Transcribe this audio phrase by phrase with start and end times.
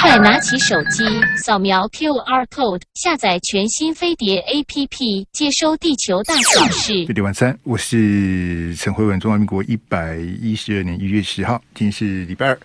[0.00, 1.04] 快拿起手机，
[1.36, 7.06] 扫描 QR code，下载全新飞碟 APP，接收地球大小事。
[7.06, 12.58] 飞碟晚餐，我是陈辉文，中华民国一百一十二年一月十号，今天是礼拜二。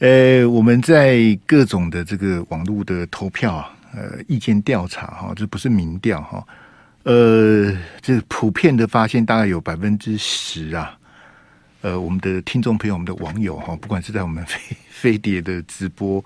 [0.00, 6.46] 呃，我们在各种的这个网络的投票啊，呃，意见调查哈，这不是民调哈，
[7.04, 10.96] 呃，这普遍的发现大概有百分之十啊。
[11.82, 14.60] 呃，我们的听众朋友，我们的网友哈，不管是在我们飞
[14.90, 16.22] 飞碟的直播，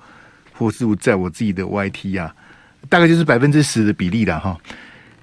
[0.52, 2.34] 或是在我自己的 YT 啊，
[2.88, 4.58] 大概就是百分之十的比例了哈。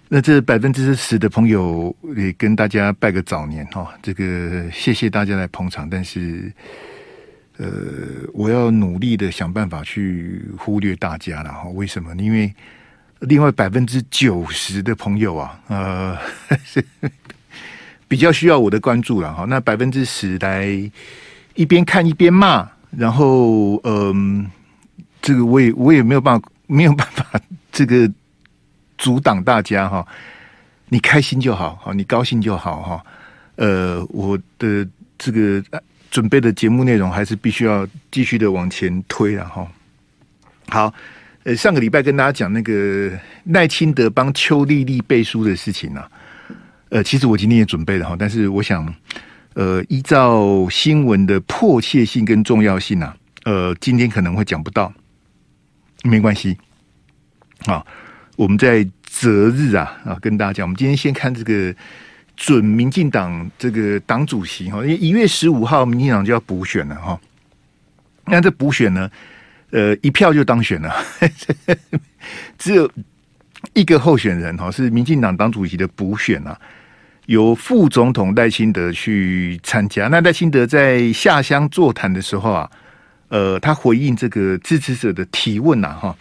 [0.08, 6.52] 那这百分之十的朋友也跟大家拜个早年哈，这个谢谢大家来捧场，但是
[7.58, 7.68] 呃，
[8.34, 11.64] 我要努力的想办法去忽略大家了哈。
[11.70, 12.16] 为什么？
[12.16, 12.54] 因为
[13.20, 16.18] 另外百分之九十的朋友啊，呃。
[18.12, 20.68] 比较需要我的关注了哈，那百分之十来
[21.56, 24.46] 一边看一边骂，然后嗯，
[25.22, 27.24] 这个我也我也没有办法 没有办法
[27.72, 28.12] 这个
[28.98, 30.06] 阻挡大家哈，
[30.90, 33.06] 你开心就好，好你高兴就好哈，
[33.56, 34.86] 呃，我的
[35.18, 35.64] 这个
[36.10, 39.66] 准备的节目内容还是必须要继续的往前推了哈。
[40.68, 40.94] 好，
[41.46, 43.10] 呃，上个礼拜跟大家讲那个
[43.46, 46.04] 赖清德帮邱丽丽背书的事情呢。
[46.92, 48.94] 呃，其实我今天也准备了哈，但是我想，
[49.54, 54.92] 呃，依照新闻的迫切性跟重要性啊，呃，今天可能会讲不到，
[56.04, 56.58] 没关系，
[57.66, 57.82] 啊，
[58.36, 61.74] 我们在择日啊啊跟大家讲，我们今天先看这个
[62.36, 67.18] 准民进党这个党主席哈，因为一月十五号民进党就要补选了哈，
[68.26, 69.10] 那这补选呢，
[69.70, 70.94] 呃，一票就当选了，
[72.60, 72.92] 只有
[73.72, 76.60] 一个候选人哈，是民进党党主席的补选啊。
[77.28, 80.08] 由副总统赖清德去参加。
[80.08, 82.70] 那赖清德在下乡座谈的时候啊，
[83.30, 86.16] 呃，他回应这个支持者的提问呐，哈，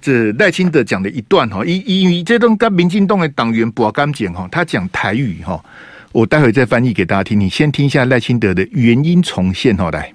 [0.00, 5.62] 这赖清德讲的一段哈，因因为这段跟民进党的党员不干净哈，他讲台语哈，
[6.12, 7.38] 我待会再翻译给大家听。
[7.38, 10.12] 你先听一下赖清德的原音重现哈，来。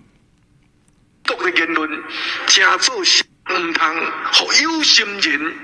[3.52, 5.56] 唔通互有心人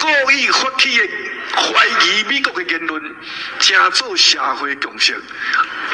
[0.00, 1.08] 故意发起的
[1.54, 3.02] 怀疑美国的言论，
[3.58, 5.14] 加做社会共识。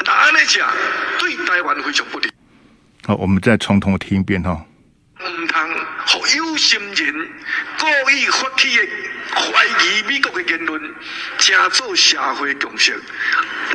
[0.05, 0.71] 那安尼讲
[1.19, 2.31] 对台湾非常不利。
[3.05, 4.65] 好，我们再从头听一遍哈。
[5.23, 5.69] 唔通
[6.07, 7.29] 互有心人
[7.77, 8.87] 故意发起的
[9.35, 10.81] 怀疑美国的言论，
[11.37, 12.99] 加做社会共识。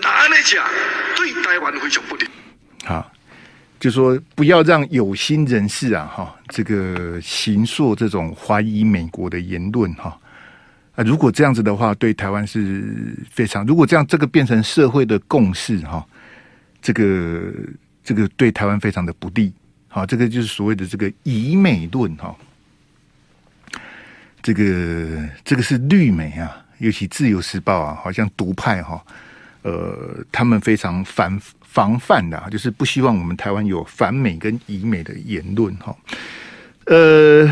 [0.03, 0.67] 那安尼讲
[1.15, 2.27] 对台湾非常不利。
[2.87, 3.13] 好。
[3.87, 10.19] 就说不要让有心人士啊，哈，这个行塑这种怀疑美国的言论，哈
[10.97, 16.05] 啊，如果这样子的话，对台湾是非常，如果这样这个变成社会的共识，哈，
[16.83, 17.53] 这个
[18.03, 19.53] 这个对台湾非常的不利，
[19.87, 22.37] 好，这个就是所谓的这个疑美论，哈，
[24.43, 29.01] 这个这个是绿美啊，尤其自由时报啊，好像独派哈，
[29.63, 31.41] 呃，他们非常反。
[31.77, 35.95] 防范的，就是不希望我们台湾有反美跟疑美的言论哈。
[36.87, 37.47] 呃，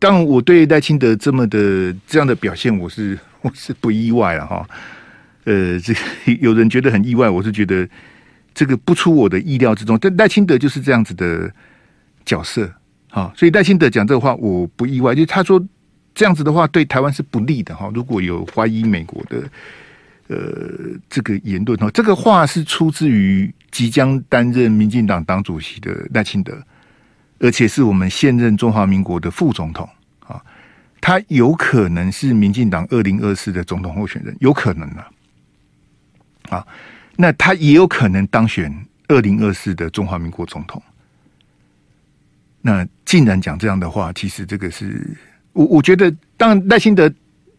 [0.00, 4.68] 当我对赖清德这么的这样的表现，我是 我是不意外了哈。
[5.44, 5.94] 呃，这
[6.40, 7.88] 有人觉得很意外，我是觉得
[8.52, 9.96] 这个不出我的意料之中。
[10.00, 11.48] 但赖清德就是这样子的
[12.24, 12.68] 角色
[13.08, 15.64] 哈，所以赖清德讲这个话我不意外，就是他说
[16.12, 17.88] 这样子的话对台湾是不利的哈。
[17.94, 19.48] 如果有怀疑美国的。
[20.30, 26.56] 呃，这个言论哦，这个话是出自于即将担任民进党党主席的赖清德，
[27.40, 29.88] 而且是我们现任中华民国的副总统
[30.20, 30.40] 啊，
[31.00, 35.10] 他有可能是民进党二零二四的总统候选人，有可能啊，
[36.50, 36.66] 啊，
[37.16, 38.72] 那他也有可能当选
[39.08, 40.80] 二零二四的中华民国总统。
[42.62, 45.10] 那竟然讲这样的话，其实这个是
[45.54, 47.12] 我我觉得，当赖清德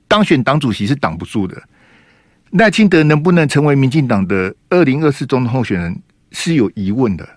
[0.08, 1.62] 当选党主席是挡不住的。
[2.52, 6.02] 赖清德能不能成为民进党的二零二四总统候选人
[6.32, 7.28] 是有疑问的，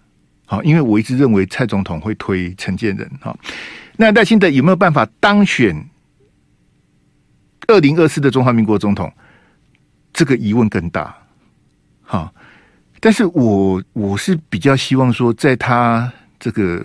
[0.44, 3.38] 好，因为我一直认为蔡总统会推陈建仁，好，
[3.96, 5.88] 那赖清德有没有办法当选
[7.68, 9.12] 二零二四的中华民国总统？
[10.12, 11.16] 这个疑问更大，
[12.02, 12.32] 好，
[13.00, 16.84] 但是我我是比较希望说，在他这个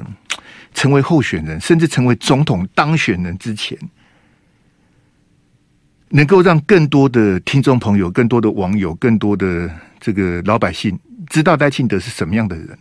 [0.74, 3.78] 成为候选人，甚至成为总统当选人之前。
[6.10, 9.70] 能够让更多的听众朋友、更多的网友、更多的
[10.00, 10.98] 这个老百姓
[11.28, 12.78] 知道赖清德是什么样的人，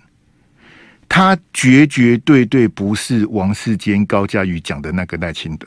[1.09, 5.67] 他绝绝对对不是王世坚、高嘉宇讲的那个赖清德，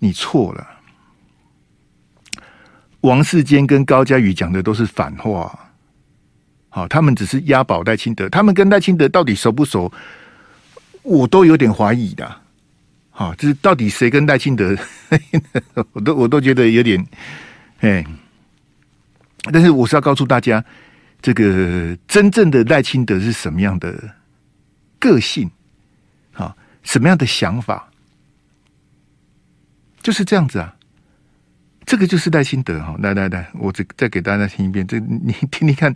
[0.00, 0.66] 你错了。
[3.02, 5.56] 王世坚跟高嘉宇讲的都是反话，
[6.68, 9.92] 好，他们只是押宝赖清德，他们跟赖清德到底熟不熟？
[11.02, 12.45] 我都有点怀疑的。
[13.18, 14.76] 好，就是到底谁跟赖清德？
[15.92, 17.02] 我都我都觉得有点，
[17.80, 18.04] 哎。
[19.50, 20.62] 但是我是要告诉大家，
[21.22, 23.94] 这个真正的赖清德是什么样的
[24.98, 25.50] 个性？
[26.32, 27.88] 好，什么样的想法？
[30.02, 30.74] 就是这样子啊。
[31.86, 32.96] 这个就是赖清德哈。
[32.98, 35.94] 来来来，我再再给大家听一遍，这你听听看，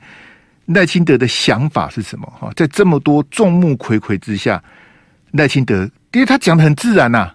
[0.67, 2.27] 赖清德的想法是什么？
[2.41, 4.63] 哈，在这么多众目睽睽之下，
[5.33, 5.91] 赖清德。
[6.13, 7.35] 因为他讲的很自然呐、啊，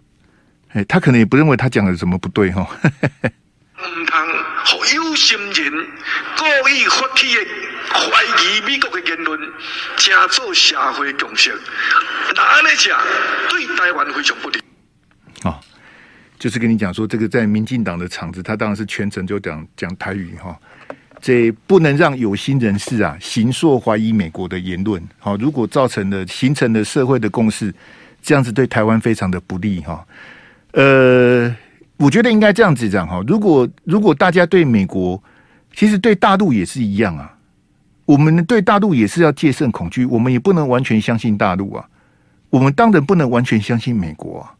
[0.74, 2.62] 哎，他可能也不认为他讲的什么不对哈。
[2.62, 4.20] 唔通
[4.66, 5.72] 和有心人
[6.38, 7.42] 故意发起的
[7.94, 9.40] 怀疑美国的言论，
[9.96, 11.54] 加做社会共识，
[12.36, 13.00] 那安尼讲
[13.50, 14.62] 对台湾非常不利。
[15.44, 15.60] 哦，
[16.38, 20.58] 就是跟你讲说，这个在民进党的场子，他当然是全程就讲讲台语哈。
[21.26, 25.02] 这不能让有心人士啊，形塑怀疑美国的言论。
[25.18, 27.74] 好，如果造成了形成了社会的共识。
[28.22, 30.04] 这样子对台湾非常的不利哈，
[30.72, 31.56] 呃，
[31.98, 33.24] 我觉得应该这样子讲哈。
[33.28, 35.22] 如果如果大家对美国，
[35.76, 37.38] 其实对大陆也是一样啊，
[38.06, 41.88] 我们对大陆也是要戒慎恐惧，我们也不能完全相信大陆啊，
[42.50, 44.54] 我们当然不能完全相信美国啊。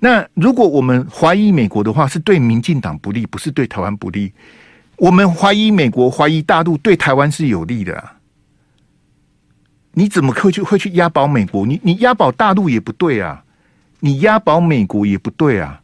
[0.00, 4.32] 那如果我们怀疑美国的话，是对民进党不利，不是对台湾不利。
[5.04, 8.02] 我们怀疑美国，怀疑大陆，对台湾是有利的。
[9.92, 11.66] 你怎么会去会去押宝美国？
[11.66, 13.44] 你你押宝大陆也不对啊，
[14.00, 15.82] 你押宝美国也不对啊。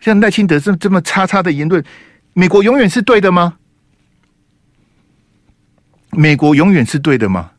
[0.00, 1.84] 像赖清德这这么叉叉的言论，
[2.32, 3.56] 美国永远是对的吗？
[6.10, 7.52] 美国永远是对的吗？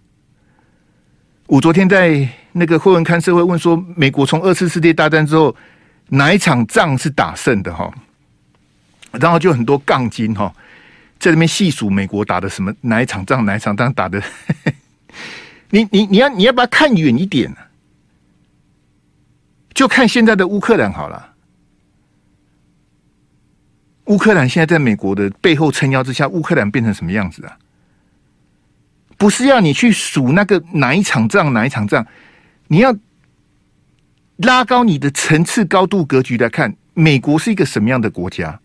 [1.46, 5.56] 我昨天在那个会文看社会问说，美国从二次世界大战之后
[6.10, 7.90] 哪一场仗是打胜的哈？
[9.12, 10.54] 然后就很多杠精哈。
[11.19, 14.21] 在那边细数美国打的什么哪一场仗，哪一场仗打的，
[15.71, 17.51] 你你你要你要不要看远一点？
[19.74, 21.33] 就看现在的乌克兰好了。
[24.06, 27.57] 乌克兰现在在美国的背后撑腰之下，乌克兰变成什么样子啊？
[29.18, 32.06] 不是要你去数那个哪一场仗，哪一场仗，
[32.68, 32.95] 你要
[34.38, 38.59] 拉高你的层次高度格局来看，美国是一个什么样的国家？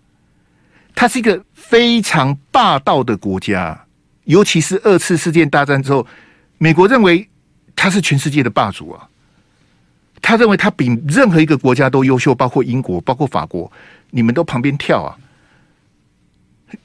[0.94, 3.86] 它是一个非常霸道的国家，
[4.24, 6.06] 尤其是二次世界大战之后，
[6.58, 7.28] 美国认为
[7.74, 9.08] 它是全世界的霸主啊。
[10.24, 13.70] 他认为他比任何一个国家都优秀，包括英国，包括法国，
[14.10, 15.18] 你们都旁边跳啊，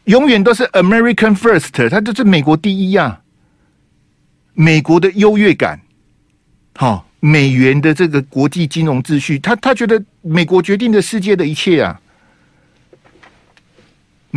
[0.06, 3.22] 永远都是 American First，他就是美国第一呀、啊。
[4.56, 5.80] 美国的优越感，
[6.74, 12.02] 好，美元的这个国际金融秩序，他他觉得美国决定了世界的一切啊。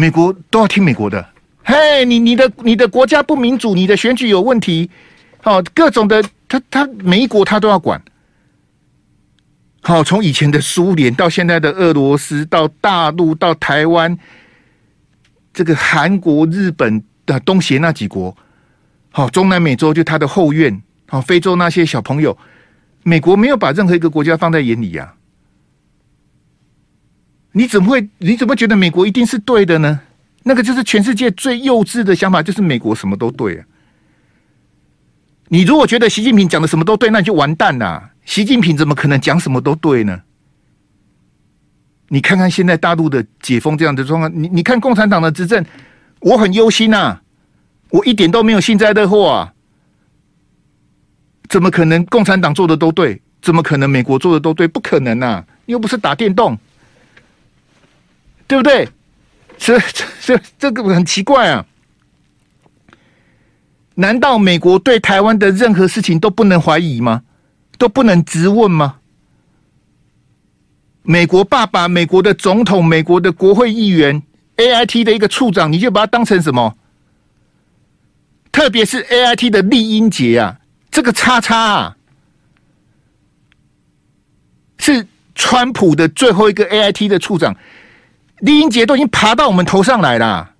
[0.00, 1.28] 美国都要听美国的，
[1.62, 4.88] 嘿，你你的你的国家不民主，你的选举有问题，
[5.42, 8.00] 好，各种的，他他每一国他都要管。
[9.82, 14.18] 好，从以前的苏联到现在的俄罗斯，到大陆，到台湾，
[15.52, 18.34] 这个韩国、日本的东协那几国，
[19.10, 22.34] 好，中南美洲就他的后院，好，非洲那些小朋友，
[23.02, 25.12] 美国没有把任何一个国家放在眼里呀、
[27.52, 28.08] 你怎么会？
[28.18, 30.00] 你怎么觉得美国一定是对的呢？
[30.42, 33.66] 那个就是全世界最幼稚的想法，就是美国什么都对啊！
[35.48, 38.10] 你如果觉得习近平讲的什么都对，那你就完蛋了。
[38.24, 40.22] 习近平怎么可能讲什么都对呢？
[42.08, 45.64] 你看看现在大陆的解封这样的状况，你你看共产党的执政，
[46.20, 47.20] 我很忧心呐，
[47.90, 49.52] 我一点都没有幸灾乐祸啊！
[51.48, 53.20] 怎么可能共产党做的都对？
[53.42, 54.66] 怎么可能美国做的都对？
[54.66, 55.44] 不可能呐！
[55.66, 56.56] 又不是打电动。
[58.50, 58.88] 对不对？
[59.56, 59.78] 这
[60.20, 61.64] 这这个很奇怪啊！
[63.94, 67.22] 难道美国对台湾的任何事情都不能怀疑吗？
[67.78, 68.96] 都不能质问吗？
[71.02, 74.20] 美国爸爸、美国的总统、美国的国会议员、
[74.56, 76.76] AIT 的一个处长，你就把他当成什么？
[78.50, 80.58] 特别是 AIT 的酈英杰啊，
[80.90, 81.96] 这个叉叉啊，
[84.78, 87.56] 是川普的最后一个 AIT 的处长。
[88.42, 90.54] 酈英杰都已经爬到我们头上来了，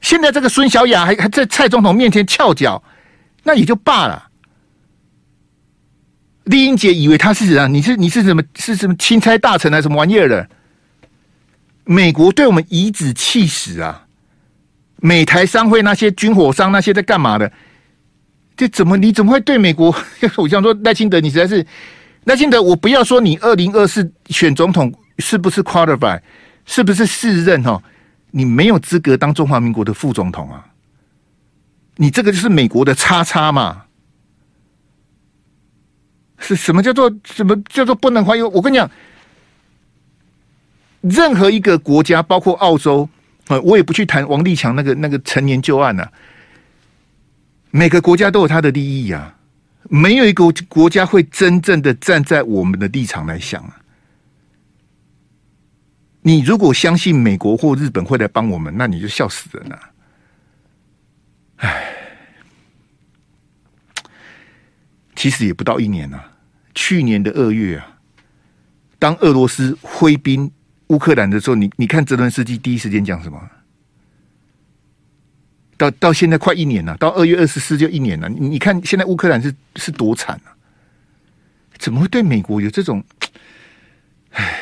[0.00, 2.82] 现在这个孙小雅还还在蔡总统面前翘脚，
[3.42, 4.28] 那也就罢了。
[6.46, 10.48] 酈英杰以为他是啊，你是你是什么是什么钦差大臣啊，什么玩意儿的？
[11.84, 14.06] 美国对我们颐指气使啊！
[14.96, 17.50] 美台商会那些军火商那些在干嘛的？
[18.56, 19.94] 这怎么你怎么会对美国？
[20.36, 21.66] 我想说赖清德，你实在是。
[22.24, 26.20] 赖清德，我不要说你二零二四选总统是不是 qualify，
[26.64, 27.82] 是不是四任哈？
[28.30, 30.66] 你没有资格当中华民国的副总统啊！
[31.96, 33.84] 你这个就是美国的叉叉嘛？
[36.38, 38.42] 是什么叫做什么叫做不能怀疑？
[38.42, 38.90] 我跟你讲，
[41.00, 43.08] 任何一个国家，包括澳洲
[43.46, 46.10] 啊，我也不去谈王立强那个那个陈年旧案啊。
[47.70, 49.36] 每个国家都有他的利益啊，
[49.90, 53.80] 没有一个国家会真正的站在我们的立场来想啊。
[56.22, 59.78] 你如果相信美国或日本会来帮我们，那你就笑死人了。
[61.56, 61.84] 唉，
[65.14, 66.32] 其实也不到一年了。
[66.74, 67.98] 去年的二月啊，
[68.98, 70.50] 当俄罗斯挥兵
[70.88, 73.38] 乌克兰的时候，你你看泽伦斯基第一时间讲什么？
[75.76, 78.28] 到到现在快一年了，到二月二十四就一年了。
[78.28, 80.54] 你看现在乌克兰是是多惨啊？
[81.78, 83.02] 怎么会对美国有这种？
[84.30, 84.60] 唉，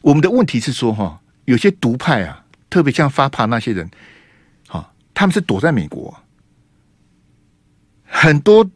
[0.00, 3.88] 我们的问题是说哈，有些独派啊，特别像发帕那些人，
[4.66, 6.16] 哈，他们是躲在美国，
[8.04, 8.68] 很多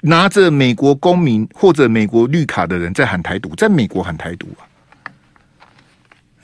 [0.00, 4.64] 拿着美国公民或者美国绿卡的人在喊台独，在美国喊台独啊，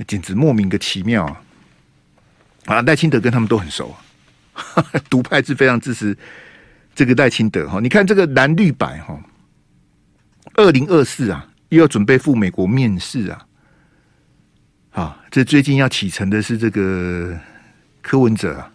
[0.06, 1.42] 简直莫名的奇妙啊！
[2.66, 3.94] 啊，赖清德跟他们都很熟，
[5.08, 6.16] 独派是非常支持
[6.94, 7.80] 这个赖清德哈。
[7.80, 9.18] 你看这个蓝绿白哈，
[10.54, 13.46] 二零二四啊，又要准备赴美国面试啊。
[14.90, 17.38] 啊，这最近要启程的是这个
[18.02, 18.73] 柯文哲啊。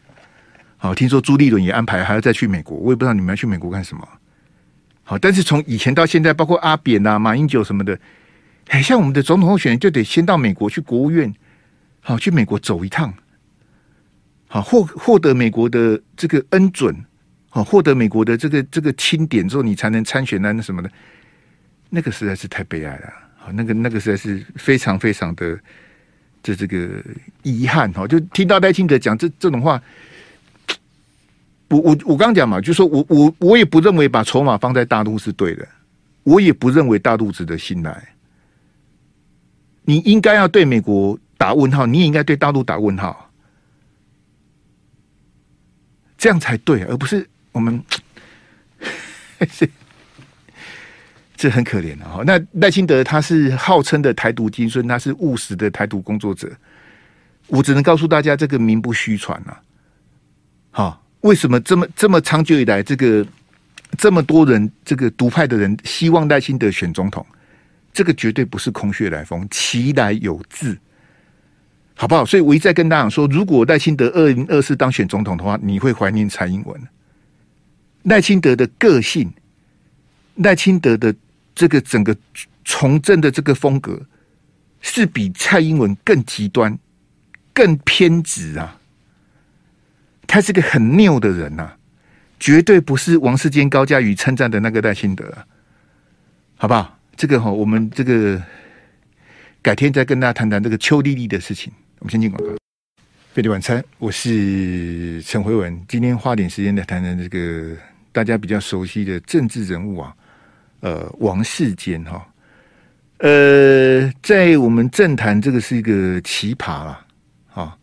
[0.78, 4.08] 好，听说朱立伦也安排还要再去美国，我也不知道你们要去美国干什么。
[5.04, 8.00] 好，但是从以前到现在，包括阿扁啊、马英九什么的，
[8.68, 11.34] 哎，像我们的总统候选人就得先到美国去国务院，
[12.00, 13.14] 好，去美国走一趟。
[14.54, 16.94] 好，获获得美国的这个恩准，
[17.50, 20.92] 好，获得美国的这个这个钦点之后，你才能参选啊，那什么的，
[21.90, 23.14] 那个实在是太悲哀了。
[23.38, 25.58] 好，那个那个实在是非常非常的
[26.44, 27.02] 这这个
[27.44, 27.90] 遗憾。
[27.94, 29.82] 哈，就听到赖清德讲这这种话，
[31.70, 35.66] 我我我刚讲嘛，就说我我我也不认为把筹码放在大陆是对的，
[36.24, 38.16] 我也不认为大陆值得信赖。
[39.86, 43.31] 你应该要对美国打问号，你也应该对大陆打问号。
[46.22, 47.84] 这样才对，而不是我们，
[51.36, 52.22] 这很可怜的哈。
[52.24, 56.48] 那赖清德他是号称的台独金孙，他是务实的台独工作者。
[57.48, 59.60] 我只能告诉大家，这个名不虚传啊。
[60.70, 63.26] 好，为什么这么这么长久以来，这个
[63.98, 67.26] 这么多人，这个独派的人希望赖清德选总统，
[67.92, 70.78] 这个绝对不是空穴来风，其来有自。
[72.02, 72.26] 好不好？
[72.26, 76.82] 所以我一再跟大家说，如果赖清德二零二四当选总统的话，你会怀念蔡英文。
[78.06, 79.32] 赖清德的个性，
[80.38, 81.14] 赖清德的
[81.54, 82.18] 这个整个
[82.66, 84.02] 从政的这个风格，
[84.82, 86.76] 是比蔡英文更极端、
[87.54, 88.80] 更偏执啊！
[90.26, 91.78] 他是个很拗的人呐、啊，
[92.40, 95.32] 绝对不是王世坚、高嘉瑜称赞的那个赖清德、
[96.56, 96.98] 好不好？
[97.16, 98.42] 这个哈，我们这个
[99.62, 101.72] 改天再跟大家谈谈这个邱丽丽的事情。
[102.02, 102.58] 我们先进广告。
[103.32, 105.80] 费力晚餐，我是陈辉文。
[105.88, 107.78] 今天花点时间来谈谈这个
[108.12, 110.16] 大家比较熟悉的政治人物啊，
[110.80, 112.28] 呃，王世坚哈。
[113.20, 117.06] 呃，在我们政坛，这个是一个奇葩了，
[117.54, 117.78] 啊。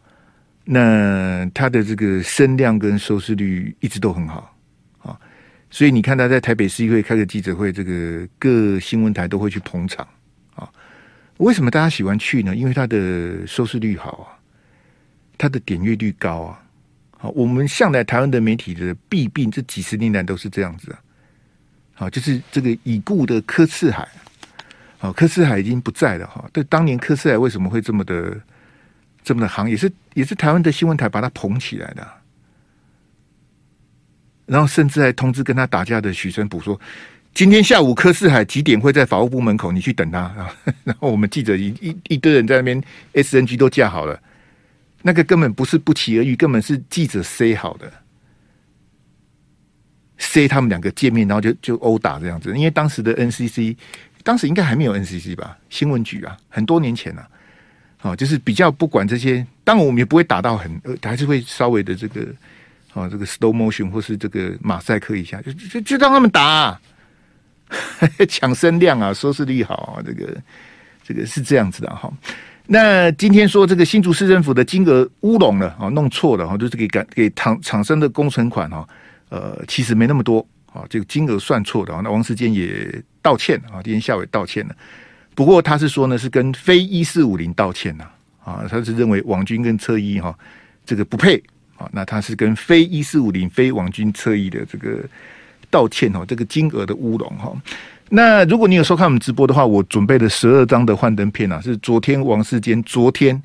[0.65, 4.53] 那他的这个声量跟收视率一直都很好
[4.99, 5.17] 啊，
[5.71, 10.05] 所以你看他在台北市议会开个记者会，这个各新闻台都会去捧场。
[11.39, 12.55] 为什么大家喜欢去呢？
[12.55, 14.39] 因为它的收视率好啊，
[15.37, 16.63] 它的点阅率高啊。
[17.17, 20.99] 好，我们向来台湾的媒体的弊病，这几十年来都是这样子啊。
[21.95, 24.09] 好，就是这个已故的柯赐海，
[24.99, 26.49] 好，柯赐海已经不在了哈。
[26.53, 28.41] 对，当年柯赐海为什么会这么的
[29.23, 32.07] 这么的行，也是也是台湾的新闻台把他捧起来的。
[34.47, 36.81] 然后甚至还通知跟他打架的许生普说。
[37.39, 39.71] 今天下午柯赐海几点会在法务部门口？
[39.71, 40.53] 你去等他啊！
[40.83, 42.83] 然后我们记者一一一堆人在那边
[43.15, 44.21] ，SNG 都架好了，
[45.03, 47.93] 那个根本不是不期而遇，根本是记者塞好的，
[50.19, 52.53] 塞他们两个见面，然后就就殴打这样子。
[52.57, 53.77] 因为当时的 NCC，
[54.25, 55.57] 当时应该还没有 NCC 吧？
[55.71, 57.29] 新闻局啊，很多年前了，
[58.03, 59.47] 哦，就是比较不管这些。
[59.63, 62.27] 当然我们也不会打到很，还是会稍微的这个，
[62.95, 66.77] 哦，这个 slow motion 或是这个马赛克一下，就就就让他们打。
[68.29, 70.37] 抢声量啊，收视率好啊，这个
[71.03, 72.13] 这个是这样子的哈。
[72.67, 78.87] 那今天说这个新竹市政府的金额乌龙了啊，弄错了哈，就是给给厂厂商的工程款哈，
[79.31, 81.99] 呃，其实没那么多啊，这个金额算错的。
[82.03, 84.77] 那王世坚也道歉啊，今天下午也道歉了。
[85.35, 88.05] 不过他是说呢，是跟非一四五零道歉呐
[88.45, 90.37] 啊，他是认为王军跟车衣哈
[90.85, 91.43] 这个不配
[91.79, 95.03] 啊，那他是跟非一四五零非王军侧翼的这个
[95.71, 97.53] 道歉哦，这个金额的乌龙哈。
[98.11, 103.43] 那如果你有收看我们直播的话，我准备了十二张的幻灯片啊，是昨天王世坚昨天，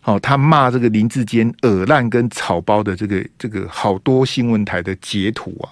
[0.00, 5.66] 好他骂这个林志坚耳烂跟草包的这个这个好多新闻台的截图啊，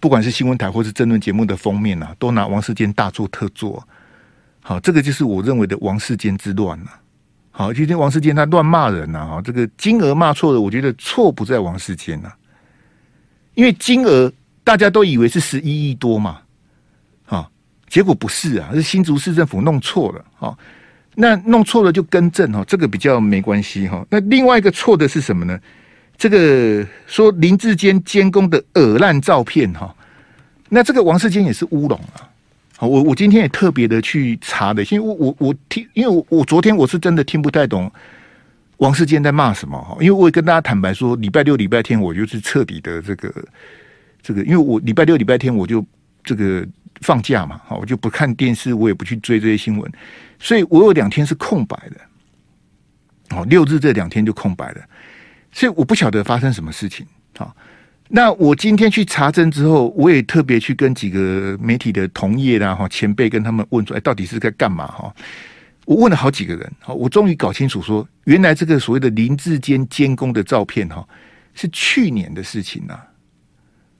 [0.00, 3.86] 不管是新闻台或是争论节目的封面啊，都拿王世坚大做特做。
[4.62, 6.86] 好，这个就是我认为的王世坚之乱了。
[7.50, 12.32] 好，今天王世坚他乱骂人呐，哈，这个金额骂错了，我觉得错不在王世坚呐，
[13.56, 14.32] 因为金额
[14.62, 16.38] 大家都以为是十一亿多嘛。
[17.26, 17.50] 啊
[17.88, 20.56] 结果不是啊，是新竹市政府弄错了哈。
[21.14, 24.04] 那弄错了就更正哈，这个比较没关系哈。
[24.10, 25.58] 那另外一个错的是什么呢？
[26.18, 29.94] 这个说林志坚监工的恶烂照片哈，
[30.68, 32.28] 那这个王世坚也是乌龙啊。
[32.76, 37.90] 好，我我今天也特别的去查的，因为我我我听，因为我我昨天我是真的听不太懂
[38.78, 39.96] 王世坚在骂什么哈。
[40.00, 43.32] 因为我也跟大家坦白说，礼拜六、礼拜天我就是彻底的这个
[44.22, 45.84] 这个，因为我礼拜六、礼拜天我就
[46.24, 46.66] 这个。
[47.02, 49.92] 放假嘛，哈，我就不看电视，我也不去追这些新闻，
[50.38, 54.80] 所以我有两天是空白的，哦，六日这两天就空白了，
[55.52, 57.06] 所以我不晓得发生什么事情。
[57.36, 57.54] 好，
[58.08, 64.86] 那我今天去查证之后，我也特别去跟几个媒体的同业啦、哈前辈跟他们问说，哎，到底是该干嘛？
[64.86, 65.14] 哈，
[65.86, 71.06] 我问了好几个人，好，我终于搞清楚说，原来这个所谓的林志坚监工的照片，哈，
[71.54, 73.00] 是去年的事情呐。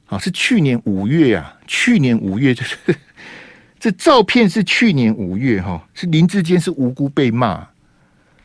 [0.06, 2.76] 啊，是去年五月啊，去年五月就是
[3.80, 7.66] 这照片是去年五月哈，是林志坚是无辜被骂，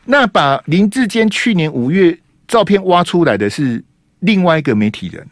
[0.06, 2.18] 那把林志坚去年五月
[2.48, 3.84] 照片挖出来的是
[4.20, 5.28] 另外一个媒体人，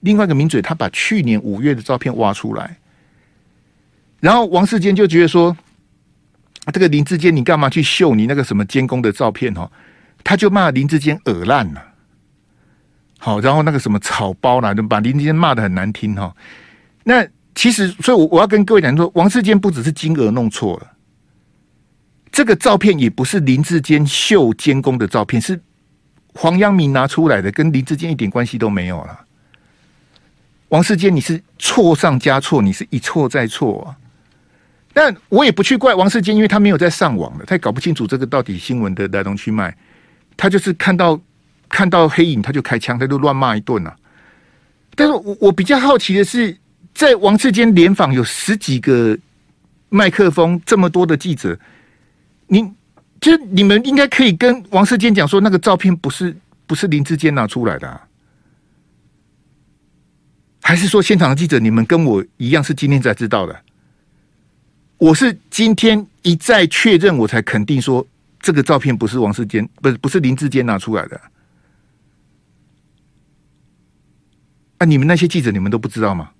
[0.00, 2.76] 另外一个名嘴，他把去年五月的照片挖出来，
[4.20, 5.56] 然后王世坚就觉得说，
[6.72, 9.70] 这个林志坚你干嘛去秀你那个什么监工的照片哦，
[10.22, 11.82] 他就骂林志坚耳烂了。
[13.18, 16.34] 好，然后那个什么草包啦，就把林志坚骂得很难听哈。
[17.04, 20.92] 那其实，所以我我要跟各位讲说，王世坚不只是金额弄错了，
[22.32, 25.58] 这个照片也不是林志坚秀监工的照片，是
[26.34, 29.20] 黄阳明拿出来的，跟林志坚一点关系都没有了。
[30.68, 33.96] 王世坚，你是错上加错，你是一错再错啊。
[34.94, 39.76] 但我也不去怪王世坚，因为他没有在上网的，他也搞不清楚这个到底新闻的来龙去脉，
[40.36, 41.20] 他就是看到。
[41.66, 43.96] 看到黑影他就开枪，他就乱骂一顿啊。
[44.94, 46.56] 但是我我比较好奇的是，
[46.94, 49.18] 在王世坚联访有十几个
[49.88, 51.58] 麦克风，这么多的记者，
[52.46, 52.70] 你
[53.20, 58.00] 就你们应该可以跟王世坚讲说，那个照片不是不是林志坚拿出来的，啊，
[60.62, 63.60] 还是说现场的记者你们跟我一样是今天才知道的？
[64.98, 68.06] 我是今天一再确认，我才肯定说
[68.40, 71.20] 这个照片不是王世坚，不是不是林志坚拿出来的。
[74.78, 74.84] 啊！
[74.86, 76.30] 你们那些记者，你们都不知道吗？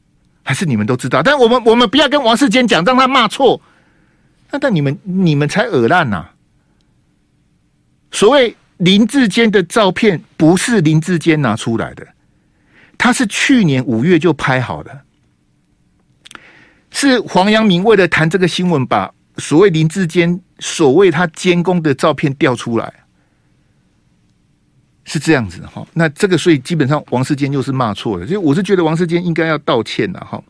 [0.42, 1.22] 还是你们都知道？
[1.22, 3.60] 但我们我们不要跟王世坚讲，让他骂错。
[4.50, 6.28] 那但你们你们才恶烂呐！
[8.12, 12.06] 所谓林志坚的照片不是林志坚拿出来的，
[12.96, 15.00] 他是去年五月就拍好的，
[16.94, 22.90] 是黄阳明为了谈这个新闻，把所谓林志坚所谓他监工的照片调出来。
[25.04, 30.42] 是这样子哈，那这个所以基本上王世坚又是骂错了，所以我是觉得王世坚应该要道歉的哈。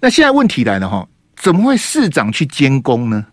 [0.00, 3.26] 那现在问题来了哈，怎么会市长去监工呢？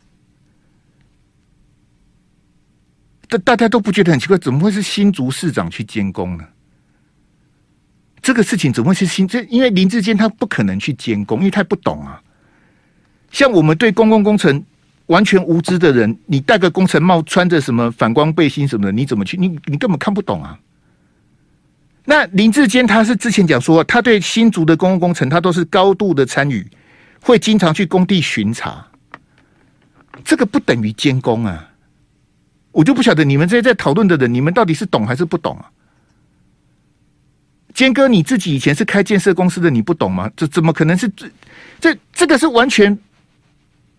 [3.27, 6.45] 大大家都不觉得很奇怪，怎么会是新竹市长去监工呢？
[8.21, 9.27] 这个事情怎么会是新？
[9.27, 12.21] 这因为林志坚他不可能去监工，因为他不懂啊。
[13.31, 14.63] 像我们对公共工程。
[15.07, 19.35] 完全无知的人，你戴个工程帽，穿着什么反光背心什么的，你怎么去？
[19.35, 20.57] 你你根本看不懂啊！
[22.05, 26.65] 那林志坚他是之前讲说，他对新竹的公共工程，他都是高度的参与，
[27.19, 28.87] 会经常去工地巡查。
[30.23, 31.71] 这个不等于监工啊！
[32.71, 35.69] 我就不晓得你们这些在讨论的人，你们到底是懂还是不懂啊？
[37.73, 40.31] 坚哥，你自己以前是开建设公司的，你不懂吗？
[40.37, 41.29] 这怎么可能是这
[41.81, 42.97] 这这个是完全。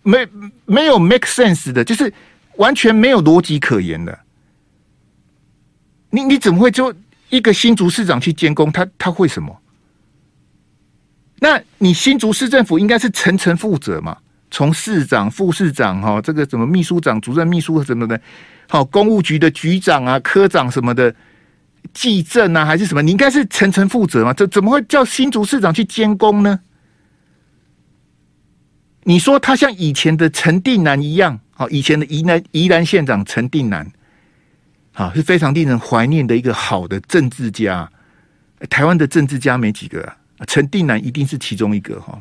[0.03, 0.27] 没
[0.65, 2.13] 没有 make sense 的，就是
[2.57, 4.19] 完全没有逻辑可言的。
[6.11, 6.93] 你你怎么会就
[7.29, 8.71] 一个新竹市长去监工？
[8.71, 9.59] 他他会什么？
[11.39, 14.17] 那你新竹市政府应该是层层负责嘛？
[14.51, 18.21] 从市长、副市长哈，这个什么秘书长、主任秘书什么的，
[18.69, 21.13] 好，公务局的局长啊、科长什么的，
[21.91, 23.01] 计政啊还是什么？
[23.01, 24.31] 你应该是层层负责嘛？
[24.31, 26.59] 这怎么会叫新竹市长去监工呢？
[29.05, 33.85] 你说他像以前的陈定南一样，好，以前的宜兰宜兰县长陈定南，
[34.93, 37.89] 啊，是非常令人怀念的一个好的政治家。
[38.69, 40.15] 台湾的政治家没几个，
[40.47, 42.17] 陈定南一定是其中一个哈。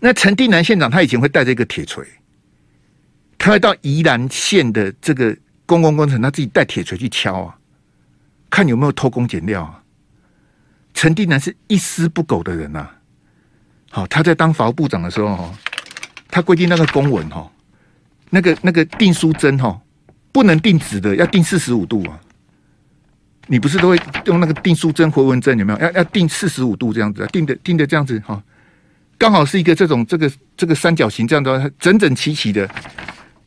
[0.00, 2.04] 那陈定南县长他以前会带着一个铁锤，
[3.38, 7.56] 他会到宜兰县的这个公共工程，他自己带铁锤去敲啊，
[8.50, 9.80] 看有没有偷工减料啊。
[10.92, 12.88] 陈定南是一丝不苟的人呐。
[13.90, 15.58] 好，他在当法务部长的时候哈，
[16.30, 17.50] 他规定那个公文哈，
[18.30, 19.80] 那个那个订书针哈，
[20.30, 22.18] 不能订直的，要订四十五度啊。
[23.50, 25.78] 你不是都会用那个订书针、回纹针有没有？
[25.78, 28.42] 要要订四十五度这样子，订的订的这样子哈，
[29.16, 32.68] 刚好是一个这种这个这个三角形这样的，整整齐齐的。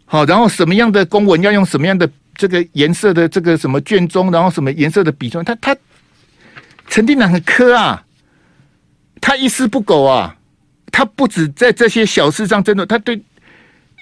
[0.05, 5.77] 好，然后什么样的公文要用什么样的这个颜色的这个什么卷宗，然后什么颜色的笔状，他他
[6.89, 8.03] 陈定南很苛啊，
[9.21, 10.35] 他一丝不苟啊，
[10.91, 13.15] 他不止在这些小事上，真的他对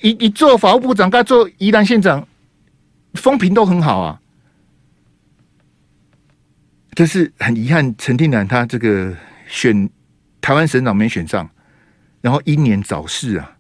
[0.01, 2.25] 一一做法务部长，他做宜兰县长，
[3.15, 4.19] 风评都很好啊。
[6.95, 9.15] 就是很遗憾，陈定南他这个
[9.47, 9.89] 选
[10.41, 11.49] 台湾省长没选上，
[12.21, 13.55] 然后英年早逝啊。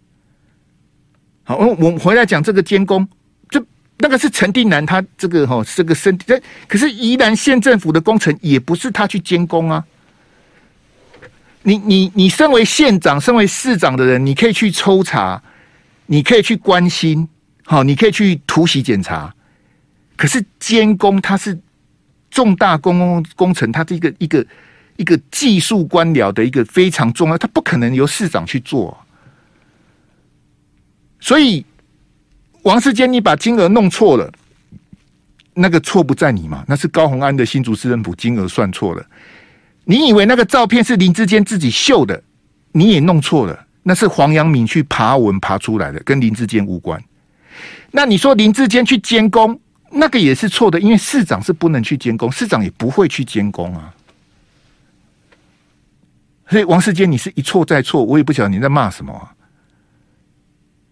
[1.43, 3.07] 好，我们回来讲这个监工，
[3.49, 3.65] 就
[3.97, 6.33] 那个是陈定南他这个哈这个身体，
[6.67, 9.85] 可是宜兰县政府的工程也不是他去监工啊。
[11.63, 15.41] 你你你身为县长、身为市长的人，你可以去抽查，
[16.05, 17.27] 你可以去关心，
[17.65, 19.33] 好，你可以去突袭检查。
[20.15, 21.59] 可是监工他是。
[22.31, 24.45] 重大公共工程，它是一个一个
[24.97, 28.95] 一个技术官僚的一个非常重要，它不可能由市长去做。
[31.19, 31.65] 所以
[32.61, 34.31] 王世坚，你把金额弄错了，
[35.55, 36.63] 那个错不在你嘛？
[36.67, 39.03] 那是高虹安的新竹市政府金额算错了。
[39.89, 42.21] 你以为那个照片是林志坚自己秀的，
[42.73, 47.03] 你也弄错了，那是黄阳明去爬文爬出来的，跟林志坚无关。
[47.89, 49.59] 那你说林志坚去监工？
[49.91, 53.91] 那个也是错的，因为市长是不能去监工，市长也不会去监工啊。
[56.47, 59.29] 所以王世坚，你是一错再错，我也不晓得你在骂什么。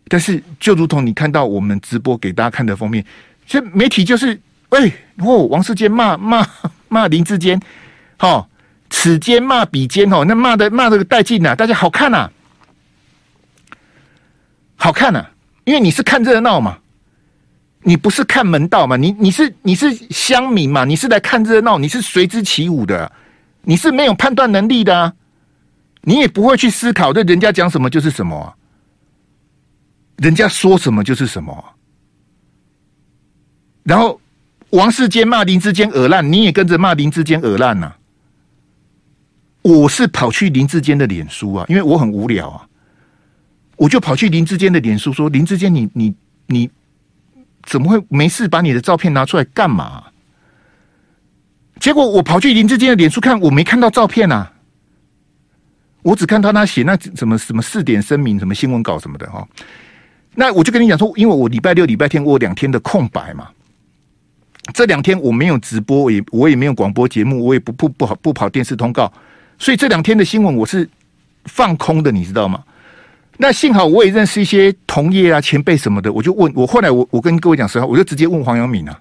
[0.08, 3.06] 但是就如同你看到我们直播给大家看的封面，
[3.46, 6.44] 这媒体就是，哎，哦，王世坚骂骂
[6.88, 7.62] 骂林志坚，
[8.18, 8.44] 哦，
[8.90, 12.30] 此间骂彼间哦，那骂的骂的带劲呐，大家好看呐，
[14.76, 15.26] 好看呐，
[15.66, 16.78] 因为你是看热闹嘛。
[17.84, 18.98] 你不是看门道嘛？
[18.98, 20.84] 你你是你是乡民嘛？
[20.84, 21.78] 你是来看热闹？
[21.78, 23.10] 你是随之起舞的？
[23.62, 25.14] 你是没有判断能力的？
[26.02, 28.54] 你也不会去思考，对人家讲什么就是什么，
[30.18, 31.64] 人家说什么就是什么。
[33.84, 34.20] 然后
[34.72, 37.94] 王世坚骂林志坚恶烂，你也跟着骂林志坚恶烂呐？
[39.68, 42.68] 我是跑去林志坚的脸书啊，因为我很无聊啊，
[43.76, 46.16] 我就跑去林志坚的脸书说：林志坚，你你
[46.48, 46.70] 你。
[47.70, 50.02] 怎么会没事把你的照片拿出来干嘛？
[51.82, 54.54] 结果我跑去林志坚的脸书看，我没看到照片啊，
[56.02, 59.46] 我只看到他写那什么什么四点声明、什么新闻稿什么的哈。
[60.34, 63.50] 那我就跟你讲说，因为我礼拜六、礼拜天我有两天的空白嘛，
[64.74, 69.12] 这两天我没有直播，也我也没有广播节目，我也不不不好不跑电视通告，
[69.60, 70.90] 所以这两天的新闻我是
[71.46, 72.64] 放空的，你知道吗？
[73.40, 79.00] 那幸好我也认识一些同业啊、前辈什么的，我就问我后来我我跟各位讲实话，我就直接问黄阳敏啊，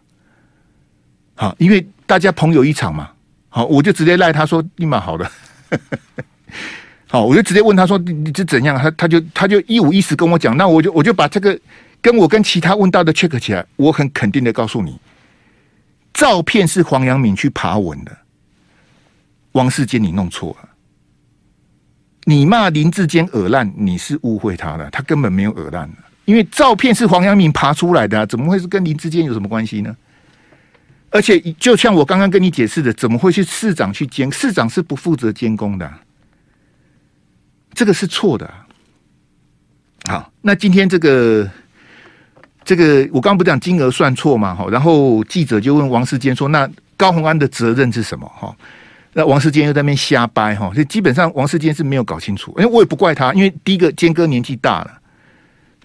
[1.35, 3.11] 好，因为大家朋友一场嘛，
[3.49, 5.31] 好，我就直接赖他说你蛮好的，
[7.09, 8.77] 好，我就直接问他说你你是怎样？
[8.79, 11.59] 他他就他就一五一十跟我讲，那我就我就把这个
[12.03, 15.01] 跟我跟其他问到的 check 起来，我很肯定的告诉你，
[16.13, 18.15] 照片是黄阳敏去爬文的，
[19.57, 20.69] 王世坚你弄错了。
[22.29, 25.89] 你骂林志坚恶烂，你是误会他了，他根本没有恶烂，
[26.25, 29.97] 因为照片是黄阳明爬出来的，怎么会是跟林志坚有什么关系呢？
[31.11, 34.31] 而且就像我刚刚跟你解释的，怎么会是市长去监？
[34.31, 35.91] 市长是不负责监工的，
[37.73, 38.53] 这个是错的。
[40.09, 41.49] 好，那今天这个
[42.65, 44.53] 这个，我刚不讲金额算错嘛？
[44.53, 48.55] 哈，然后记者就问王世坚说：“那高虹安的责任是什么？”哈。
[49.19, 52.55] 那王世坚又在那边瞎掰哈，所以基本上王世坚是没有搞清楚。
[52.59, 55.01] 因为我也不怪他，因为第一个坚哥年纪大了，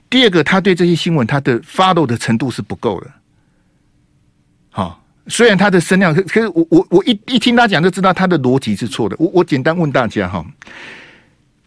[0.10, 3.08] 第二个他对这些新闻他的 follow 的程度是不够的。
[4.70, 9.16] 好，虽然他的声量，可可是我我我一一听他讲就知道他的逻辑是错的。
[9.18, 10.46] 我我简单问大家哈，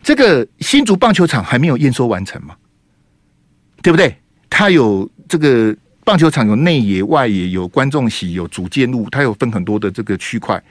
[0.03, 2.55] 这个新竹棒球场还没有验收完成吗？
[3.81, 4.14] 对不对？
[4.50, 5.74] 他有这个
[6.05, 10.62] 棒球场有内野、外野，有观众席，有主建物，它有分很多的这个区块。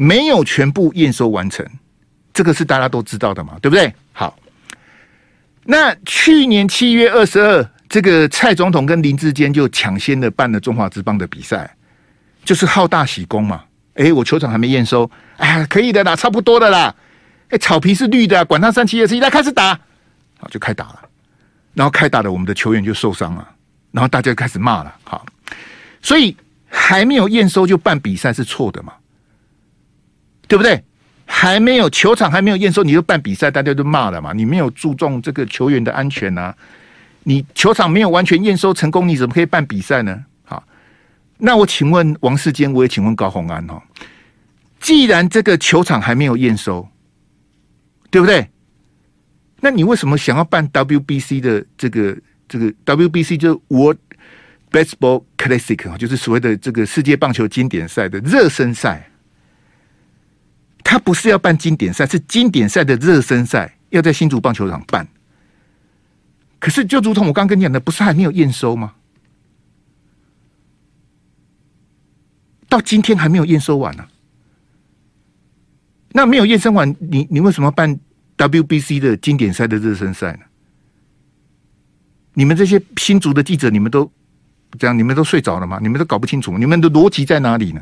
[0.00, 1.66] 没有全部验收完成，
[2.32, 3.94] 这个是大家都知道的嘛，对不对？
[4.12, 4.34] 好，
[5.64, 11.76] 那去年七月二十二这个蔡总统跟林志坚就抢先的办了中华职棒的比赛，
[12.46, 13.62] 就是好大喜功嘛。
[13.92, 16.94] 哎，我球场还没验收，哎，可以的啦，差不多的啦。
[17.50, 19.78] 哎，草皮是绿的，管他三七二十一，来开始打，
[20.38, 21.00] 好就开打了。
[21.74, 23.46] 然后开打了，我们的球员就受伤了，
[23.92, 24.96] 然后大家就开始骂了。
[25.04, 25.26] 好，
[26.00, 26.34] 所以
[26.70, 28.94] 还没有验收就办比赛是错的嘛？
[30.50, 30.82] 对不对？
[31.24, 34.32] 还没有球场还没有验收，你就办比赛，大家都骂了嘛？
[34.32, 36.52] 你没有注重这个球员的安全啊？
[37.22, 40.24] 你球场没有完全验收成功，你怎么可以办比赛呢？
[40.44, 40.64] 好，
[41.38, 43.80] 那我请问王世坚，我也请问高虹安哦，
[44.80, 46.88] 既然这个球场还没有验收，
[48.10, 48.50] 对不对？
[49.60, 53.98] 那你为什么想要办 WBC 的这个这个 WBC 就是 World
[54.72, 59.09] Baseball Classic 就是所谓的这个世界棒球经典赛的热身赛？
[60.90, 65.06] 他不是要办经典赛，是经典赛的热身赛，要在新竹棒球场办。
[66.58, 68.92] 可是，就如同我刚跟你讲的，不是还没有验收吗？
[72.68, 74.04] 到今天还没有验收完呢、
[76.10, 77.96] 那没有验收完，你你为什么办
[78.36, 80.40] WBC 的经典赛的热身赛呢？
[82.34, 84.10] 你们这些新竹的记者，你们都
[84.76, 85.78] 这样，你们都睡着了吗？
[85.80, 87.80] 你们都搞不清楚，你们的逻辑在哪里呢？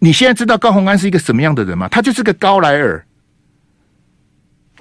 [0.00, 1.86] 你现在知道高虹安是一个什么样的人吗？
[1.88, 3.06] 他就是个高莱尔。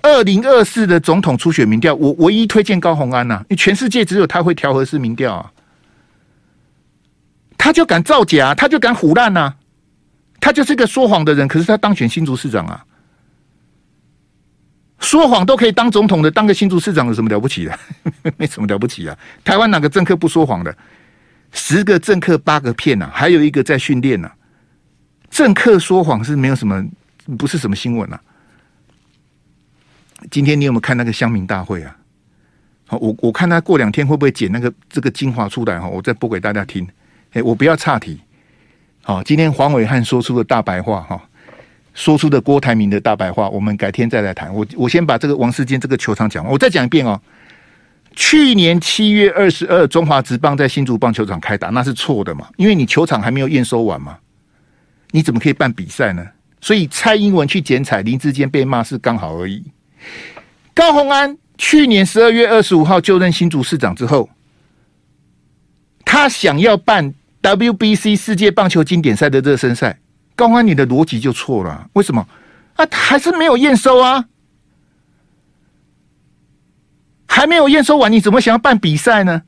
[0.02, 5.52] 二零二四的总统初选民调，我唯一推荐高虹安呐、因为全世界只有他会调和式民调啊。
[7.58, 9.54] 他就敢造假，他就敢唬烂呐，
[10.40, 11.46] 他就是个说谎的人。
[11.50, 12.86] 可是他当选新竹市长啊，
[15.00, 17.78] 说谎都可以当总统的，当个新竹市长有什么了不起的？
[18.38, 19.18] 没什么了不起啊。
[19.44, 20.74] 台湾哪个政客不说谎的？
[21.52, 24.32] 十个政客八个骗呐、还有一个在训练呢。
[25.30, 26.86] 政客说谎是没有什么，
[27.38, 28.20] 不是什么新闻啊。
[30.30, 31.96] 今天你有没有看那个乡民大会啊？
[32.88, 36.88] 好，我我看他过两天会不会剪那个这个精华出来哈，我再播给大家听。
[37.32, 38.20] 哎，我不要岔题。
[39.04, 41.22] 好，今天黄伟汉说出的大白话哈，
[41.94, 44.54] 说出的郭台铭的大白话，我们改天再来谈。
[44.54, 47.20] 我我先把这个王世坚这个球场讲完，我再讲一遍哦。
[48.16, 52.50] 去年七月二十二，中华职棒在新竹棒球场开打，那是错的嘛？
[52.58, 54.18] 因为你球场还没有验收完嘛。
[55.12, 56.26] 你怎么可以办比赛呢？
[56.62, 59.64] 所以蔡英文去剪彩，林志坚被骂是刚好而已。
[60.74, 64.30] 高虹安去年十二月二十五号就任新竹市长之后，
[66.04, 70.00] 他想要办 WBC 世界棒球经典赛的热身赛，
[70.36, 71.90] 高安你的逻辑就错了。
[71.94, 72.28] 为什么？
[72.76, 74.26] 啊，还是没有验收啊，
[77.28, 79.44] 还没有验收完，你怎么想要办比赛呢？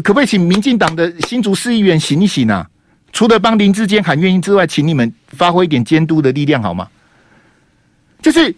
[0.00, 2.68] 可不可以请民进党的新竹市议员醒一醒啊？
[3.12, 6.88] 除了帮林志坚喊愿意之外，请你们发挥一点监督的力量好吗？
[8.20, 8.54] 就是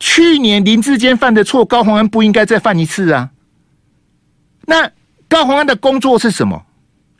[0.00, 3.30] 去年林志坚犯的错，高虹安不应该再犯一次啊。
[4.66, 4.90] 那
[5.28, 6.64] 高虹安的工作是什么？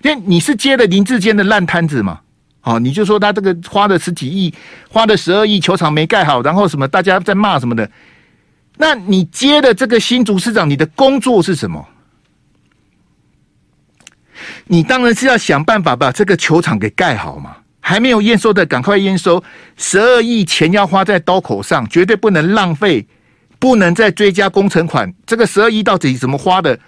[0.02, 2.20] 因为你是接了林志坚的烂摊子嘛？
[2.60, 4.52] 好，你就说他这个花了十几亿，
[4.88, 7.90] 花了十二亿，球场没盖好，然后什么大家在骂什么的。
[8.76, 11.86] 那你接的这个新竹市长，你的工作是什么？
[14.66, 19.42] 你当然是要想办法把这个球场给盖好嘛，还没有验收的赶快验收，
[19.76, 23.06] 十二亿钱要花在刀口上，绝对不能浪费，
[23.58, 25.12] 不能再追加工程款。
[25.26, 26.78] 这个十二亿到底怎么花的？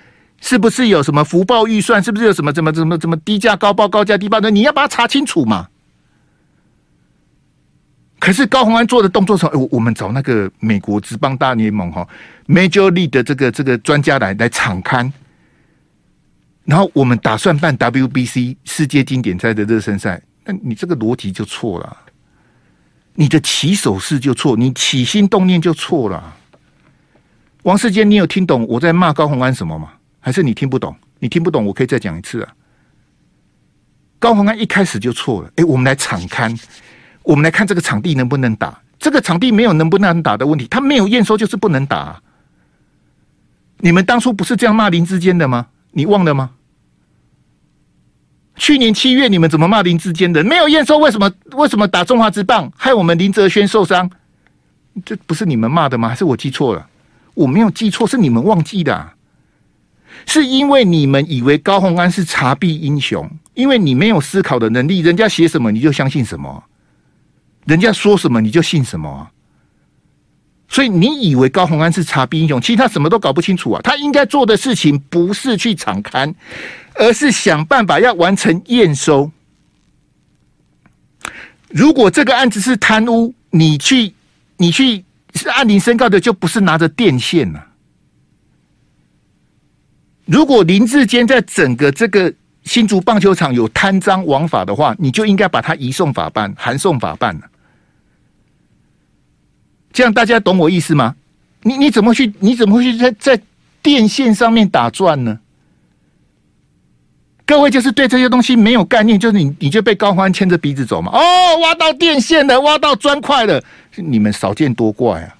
[0.42, 2.02] 是不是有什么福报预算？
[2.02, 4.50] 是不是有什么怎么怎么怎么低价高报、高价低报的？
[4.50, 5.68] 你要把它查清楚嘛。
[8.18, 12.06] 可是高虹安做的动作时候，我我们找那个美国职棒大联盟哈
[12.46, 15.10] Major League 的这个这个专家来来场刊。
[16.70, 21.96] 然后我们打算办 WBC 世界经典赛的热身赛，那你这个逻辑就错了，
[23.14, 26.36] 你的起手式就错，你起心动念就错了。
[27.64, 29.94] 王世坚，你有听懂我在骂高洪安什么吗？
[30.20, 30.94] 还是你听不懂？
[31.18, 32.54] 你听不懂，我可以再讲一次啊。
[34.20, 35.50] 高洪安一开始就错了。
[35.56, 36.56] 哎，我们来场刊，
[37.24, 38.80] 我们来看这个场地能不能打。
[38.96, 42.22] 这个场地没有能不能打的问题，他没有验收就是不能打。
[43.78, 45.66] 你们当初不是这样骂林志坚的吗？
[45.90, 46.52] 你忘了吗？
[48.60, 50.44] 去年七月，你们怎么骂林志坚的？
[50.44, 51.32] 没有验收，为什么？
[51.52, 54.08] 为什么打中华之棒，害我们林哲轩受伤？
[55.02, 56.10] 这不是你们骂的吗？
[56.10, 56.86] 还是我记错了？
[57.32, 59.12] 我没有记错，是你们忘记的。
[60.26, 66.62] 是因为你们以为高虹安是查弊英雄，因为你没有思考的能力，人家写什么你就相信什么，
[67.64, 69.30] 人家说什么你就信什么。
[70.72, 73.80] 所以你以为高虹安是查弊英雄，其实他什么都搞不清楚啊！
[73.82, 76.32] 他应该做的事情不是去场勘，
[76.94, 79.32] 而是想办法要完成验收。
[81.68, 84.14] 如果这个案子是贪污，你去
[84.58, 85.04] 你去
[85.34, 87.66] 是按铃申告的，就不是拿着电线呐、啊。
[90.26, 97.49] 如果林志坚在整个这个新竹棒球场有贪赃枉法的话，你就应该把他移送法办，函送法办了。
[100.00, 101.14] 这样大家懂我意思吗？
[101.62, 102.32] 你你怎么去？
[102.38, 103.38] 你怎么会去在在
[103.82, 105.38] 电线上面打转呢？
[107.44, 111.12] 各位就是对这些东西没有概念，就是你你就被高欢牵着鼻子走嘛。
[111.12, 113.62] 哦，挖到电线了，挖到砖块了，
[113.96, 115.36] 你们少见多怪啊！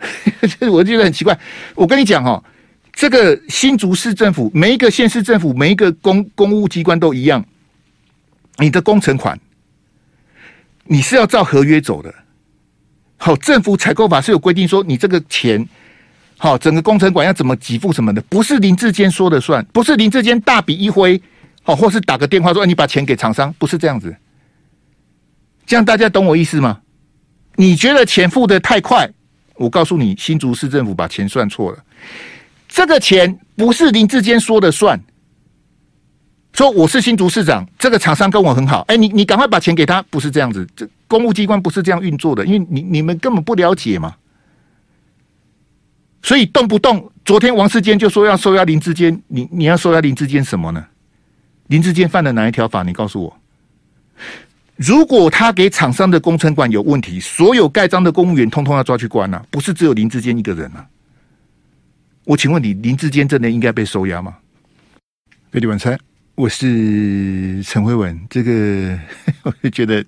[0.68, 1.38] 我觉得很奇怪。
[1.76, 2.42] 我跟你讲哦，
[2.92, 7.46] 这个新竹市政府每一个县市政府每一个公公务机关都一样，
[8.58, 9.38] 你的工程款
[10.86, 12.14] 你是要照合约走的。
[13.16, 15.66] 好，政府采购法是有规定说你这个钱。
[16.38, 21.20] 好，整个工程款要怎么给付什么的，不是林志坚说了算，不是林志坚大笔一挥，
[21.62, 24.14] 好，或是打个电话说你把钱给厂商，不是这样子。
[25.64, 26.80] 这样大家懂我意思吗？
[27.54, 29.10] 你觉得钱付得太快，
[29.54, 31.78] 我告诉你，新竹市政府把钱算错了。
[32.68, 35.02] 这个钱不是林志坚说了算，
[36.56, 44.16] 说我是新竹市长，这个厂商跟我很好，哎，你你赶快把钱给他，不是这样子，这公务机关不是这样运作的，因为你你们根本不了解嘛。
[46.22, 50.82] 所以动不动，昨天王世坚就说要收押林志坚，你你要收押林志坚什么呢？
[51.66, 52.82] 林志坚犯了哪一条法？
[52.82, 53.38] 你告诉我。
[54.76, 60.86] 如果他给厂商的工程款有问题，所有盖章的公务员通通要抓去关啊，不是只有林志坚一个人啊。
[62.24, 64.34] 我请问你，林志坚真的应该被收押吗？
[65.50, 65.98] 各位晚餐，
[66.36, 68.18] 我是陈辉文。
[68.28, 68.98] 这个
[69.42, 70.04] 我就觉得，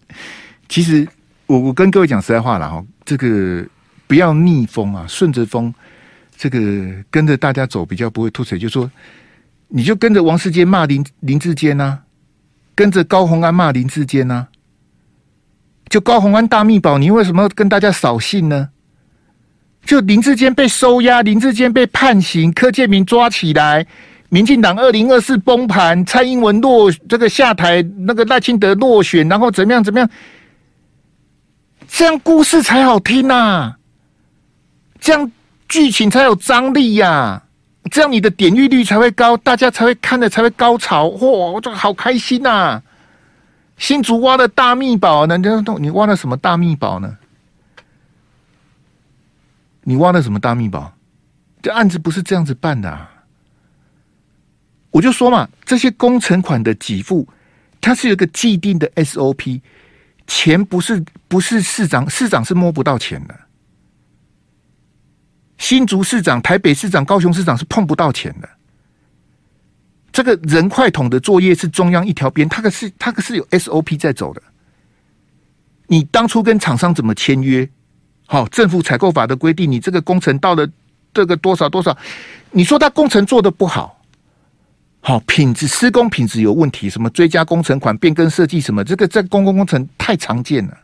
[0.68, 1.08] 其实
[1.46, 3.66] 我我跟各位讲实在话了哈，这个
[4.06, 5.74] 不要逆风啊，顺着风。
[6.36, 6.58] 这个
[7.10, 8.88] 跟着大家走比较不会吐水，就说
[9.68, 11.98] 你就跟着王世坚骂林林志坚呐，
[12.74, 14.46] 跟着高洪安骂林志坚呐，
[15.88, 18.68] 就高洪安大秘宝，你为什么跟大家扫兴呢？
[19.84, 23.86] 就林志坚被收押，林志坚被判刑，柯建明抓起来，
[24.28, 30.10] 民进党二零二四崩盘，蔡英文落这个下台，那个赖清德落选，然后怎么样怎么样，
[31.88, 33.78] 这样故事才好听呐、啊，
[35.00, 35.30] 这样。
[35.68, 37.42] 剧情才有张力呀、啊，
[37.90, 41.08] 这样你的点阅率才会高，大家才会看的才会高潮。
[41.08, 42.82] 哇，我这个好开心呐、啊！
[43.76, 45.36] 新竹挖的大秘宝呢？
[45.78, 47.18] 你挖了什么大秘宝呢？
[49.82, 50.90] 你挖了什么大秘宝？
[51.60, 53.10] 这案子不是这样子办的、啊。
[54.90, 57.26] 我就说嘛，这些工程款的给付，
[57.80, 59.60] 它是有个既定的 SOP，
[60.26, 63.38] 钱不是不是市长，市长是摸不到钱的。
[65.58, 68.48] 新竹市长、台北市长、高雄市长是碰不到钱的。
[70.12, 74.42] 这个人快桶的作业是中央一条边，它可是它可是有 SOP 在走的。
[75.86, 77.68] 你当初跟厂商怎么签约？
[78.26, 80.68] 好，政府采购法的规定，你这个工程到了
[81.12, 81.96] 这个多少多少，
[82.50, 83.97] 你说他工程做的不好，
[85.00, 90.76] 好品质施工品质有问题，什么追加工程款、变更设计什么，这个在公共工程太常见了。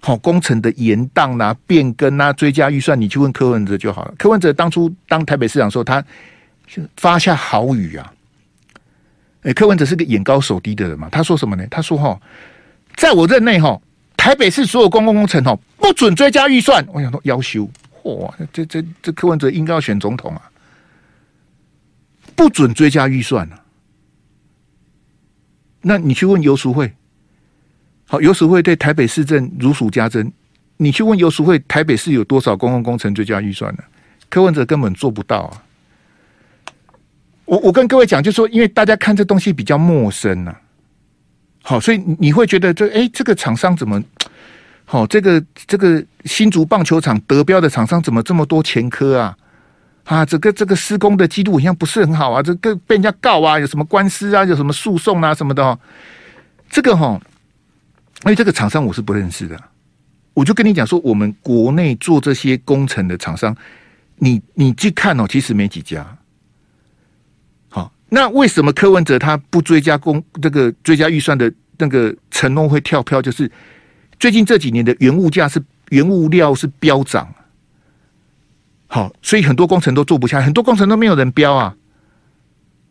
[0.00, 4.14] 好，工程的延宕啊、变更啊、追加预算，你去问柯文哲就好了。
[4.18, 6.04] 柯文哲当初当台北市长的时候，他
[6.66, 8.12] 就发下豪语啊。
[9.44, 11.66] 哎，柯文哲是个眼高手低的人嘛，他说什么呢？
[11.70, 12.20] 他说：“哈，
[12.96, 13.80] 在我任内，哈，
[14.16, 17.68] 台北市所有公共工程，哈，不准追加预算。”我想说，要修，
[18.02, 20.42] 嚯，这这这柯文哲应该要选总统啊，
[22.36, 23.60] 不准追加预算啊。
[25.82, 26.92] 那你去问游淑慧。
[28.06, 30.30] 好，游淑慧对台北市政如数家珍。
[30.76, 33.84] 你去问游淑慧，台北市有多少公共工程追加预算呢？
[34.28, 35.62] 柯文哲根本做不到啊！
[37.44, 40.60] 我我跟各位讲，就是说，因为大家看这东西比较陌生啊。
[41.62, 44.02] 好，所以你会觉得这哎，这个厂商怎么
[44.84, 45.06] 好？
[45.06, 49.36] 这个这个新竹棒球场得标的厂商怎么这么多前科啊？
[50.04, 55.78] 啊，这个这个施工的记录好像不是很好啊，这个被人家告啊，有什么官司啊，有什么诉讼啊什么的哦。
[56.70, 57.20] 这个哈。
[58.24, 59.60] 因为这个厂商我是不认识的，
[60.32, 63.54] 我就跟你讲说，我们国内做这些工程的厂商，
[64.16, 66.06] 你你去看哦，其实没几家。
[67.68, 73.20] 好，那为什么柯文哲他不追加工这个追加预算的那个承诺会跳票？
[73.20, 73.50] 就是
[74.18, 77.30] 最近这几年的原物价是原物料是飙涨，
[78.94, 81.74] 好，所以很多工程都做不下，很多工程都没有人标啊。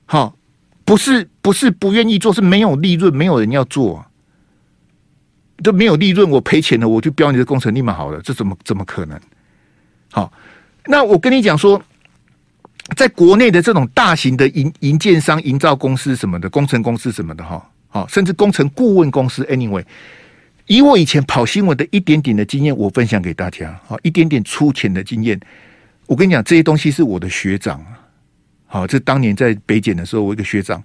[0.06, 0.36] 好，
[0.84, 4.06] 不是不是不愿意做，是没有利润，没有人要做。
[5.64, 9.18] 都没有利润，我赔钱了，我就标你的工程立马好了，这怎么怎么可能？
[10.12, 10.30] 好，
[10.88, 11.82] 那我跟你讲说，
[12.97, 19.86] 在国内的这种大型的营营建商、营造公司什么的、工程公司什么的，哈，好，甚至工程顾问公司，anyway，
[20.68, 23.80] 以我以前跑新闻的一点点的经验，我分享给大家。
[23.88, 25.39] 好，一点点粗浅的经验，
[26.06, 27.84] 我跟你讲，这些东西是我的学长。
[28.66, 30.84] 好，这当年在北检的时候，我一个学长，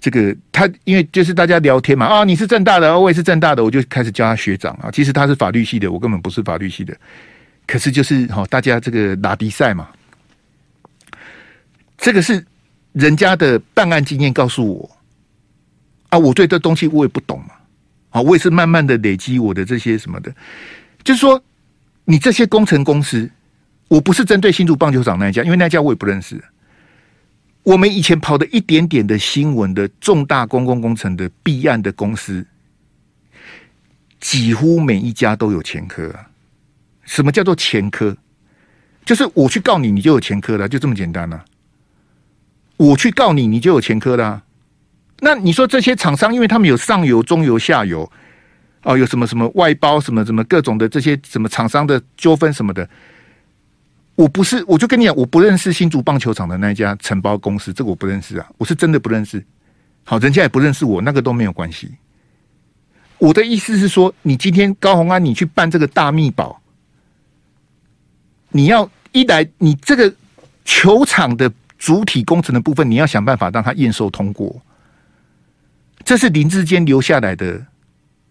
[0.00, 4.90] 这个他因为就是大家聊天嘛，啊，你是正大的，我也是正大的，我就开始叫他学长啊。
[4.90, 6.96] 其实他是法律系的，我根本不是法律系的。
[7.66, 9.88] 可是就是好，大家这个打比赛嘛，
[11.98, 12.44] 这个是
[12.92, 14.90] 人家的办案经验告诉我
[16.08, 17.50] 啊，我对这东西我也不懂嘛。
[18.10, 20.34] 啊，我也是慢慢的累积我的这些什么的，
[21.04, 21.40] 就是说，
[22.04, 23.30] 你这些工程公司，
[23.90, 26.40] 我不是针对新竹棒球场那一家，因为那家我也不认识。
[27.64, 32.46] 我们以前跑的一点点的新闻的重大公共工程的弊案的公司，
[34.20, 36.14] 几乎每一家都有前科。
[37.02, 38.16] 什么叫做前科？
[39.04, 41.44] 就是我去告你，你就有前科了，就这么简单了。
[42.76, 44.44] 我去告你，你就有前科了。
[45.18, 48.10] 那你说这些厂商，因为他们有上游、中游、下游，
[48.84, 52.88] 哦，有什么什么外包、什么什么各种的这些什么厂商的纠纷什么的，
[54.20, 59.42] 我不是，我就跟你讲，我不认识新竹棒球场的那家承包公司，这个我不认识啊，我是真的不认识。
[60.04, 61.90] 好，人家也不认识我，那个都没有关系。
[63.16, 66.60] 我的意思是说，你今天高虹安，你去办这个大秘宝，
[68.50, 70.12] 你要一来，你这个
[70.66, 74.60] 球场的主体工程的部分，你要想办法让它验收通过。
[76.04, 77.64] 这是林志坚留下来的，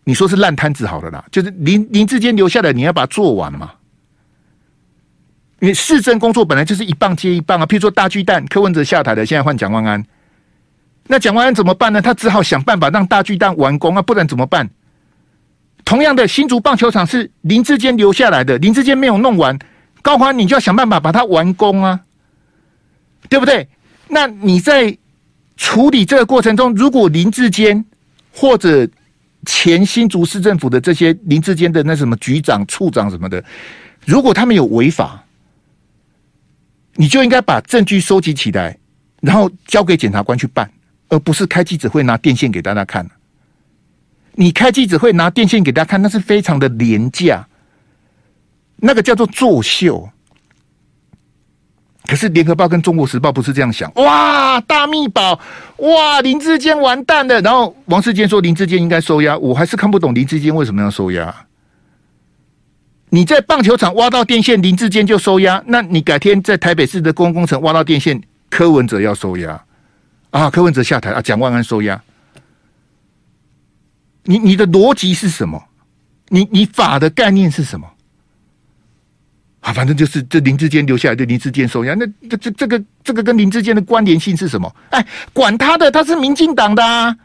[0.04, 3.72] 你说是烂摊子好了啦，就是林林志坚留下来，你要把它做完嘛。
[5.60, 10.04] 因为市政工作本来就是一棒接一棒啊，譬如说大巨蛋柯文哲下台了，现在换蒋万安，
[11.08, 12.02] 那蒋万安怎么办呢？
[12.02, 14.70] 他只好想办法让大巨蛋完工啊，不然怎么办？
[15.86, 19.58] 同样的，新竹棒球场是林志坚留下来的，林志坚没有弄完，
[20.02, 22.00] 高虹安你就要想办法把它完工啊，
[23.28, 23.68] 对不对？
[24.08, 24.98] 那你在。
[25.62, 27.84] 处理这个过程中，如果林志坚
[28.32, 28.88] 或者
[29.46, 33.44] 前新竹市政府的这些林志坚的那什么局长、处长什么的，
[34.06, 35.22] 如果他们有违法，
[36.96, 38.78] 你就应该把证据收集起来，
[39.22, 40.70] 然后交给检察官去办，
[41.10, 43.10] 而不是开记者会拿电线给大家看。
[44.34, 47.48] 你开记者会拿电线给大家看，那是非常的廉价，
[48.78, 50.10] 那个叫做作秀。
[52.06, 55.40] 可是联合报跟中国时报不是这样想，哇，大秘宝，
[55.78, 57.40] 哇，林志坚完蛋了。
[57.42, 61.46] 然后王世坚说林志坚应该收押，我还是看不懂林志坚为什么要收押。
[63.10, 69.60] 你在棒球场挖到电线，林志坚就收押，那你改天在台北市的公共工程挖到电线，柯文哲要收押
[70.30, 70.50] 啊？
[70.50, 71.22] 柯文哲下台啊？
[71.22, 72.00] 蒋万安收押？
[74.24, 75.64] 你你的逻辑是什么？
[76.28, 77.88] 你你法的概念是什么？
[79.62, 84.74] 啊，反正就是这林志坚留下来的林志坚收押，那这这这个这个跟林志坚的关联性是什么？
[84.92, 85.04] 哎，
[85.34, 87.16] 管他的，他是民进党的啊，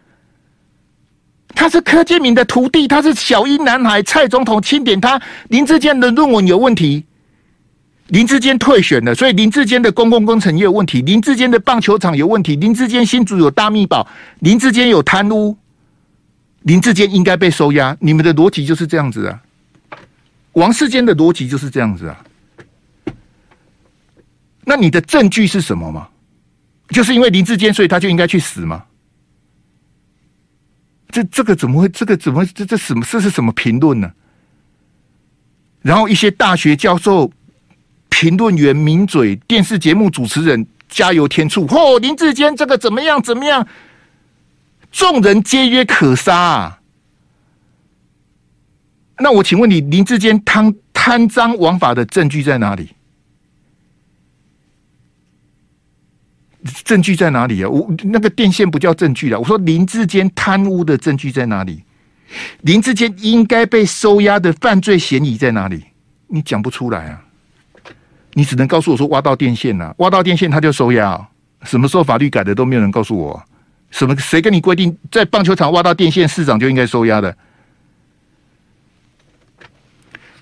[1.54, 7.04] 他是柯建铭的徒弟，他是小英男孩，蔡总统钦点他，林志坚的论文有问题，
[8.08, 14.06] 林志坚退选了，所以林志坚的公共工程也有问题，林志坚的棒球场有问题，林志坚新竹有大秘宝，
[14.40, 15.56] 林志坚有贪污，
[16.62, 19.40] 林志坚应该被收押，你们的逻辑就是这样子啊。
[20.52, 22.16] 王世坚的逻辑就是这样子啊，
[24.64, 26.08] 那你的证据是什么吗？
[26.90, 28.84] 就是因为林志坚，所以他就应该去死吗？
[31.14, 31.88] 这这个怎么会？
[31.90, 34.10] 这个怎么这这什么这是什么评论呢？
[35.80, 37.30] 然后一些大学教授、
[38.08, 43.22] 评论员、名嘴、电视节目主持人加油添醋，嚯、林志坚这个怎么样？
[43.22, 43.64] 怎么样？
[44.90, 46.80] 众人皆曰可杀啊！
[49.20, 52.90] 那我请问你，林志坚贪贪赃枉法的证据在哪里？
[56.84, 57.68] 证据在哪里啊？
[57.68, 59.38] 我那个电线不叫证据了。
[59.38, 61.82] 我说林志坚贪污的证据在哪里？
[62.62, 65.84] 林志坚应该被收押的犯罪嫌疑在哪里？
[66.28, 67.22] 你讲不出来啊！
[68.32, 71.28] 你只能告诉我说挖到电线了，挖到电线他就收押。
[71.62, 73.42] 什么时候法律改的都没有人告诉我。
[73.90, 74.16] 什么？
[74.16, 77.36] 谁跟你规定在棒球场挖到电线，市长就应该收押的？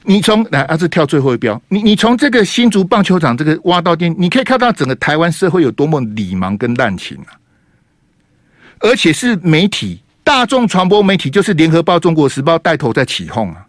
[0.04, 1.60] 你从来啊，是跳最后一标。
[1.68, 7.38] 你你从这个新竹棒球场这个挖到电，你可以看到整个台湾社会有多么理盲跟滥情啊！
[8.80, 13.64] 而且是媒体大众传播媒体，就是联合报、中国时报带头在起哄啊，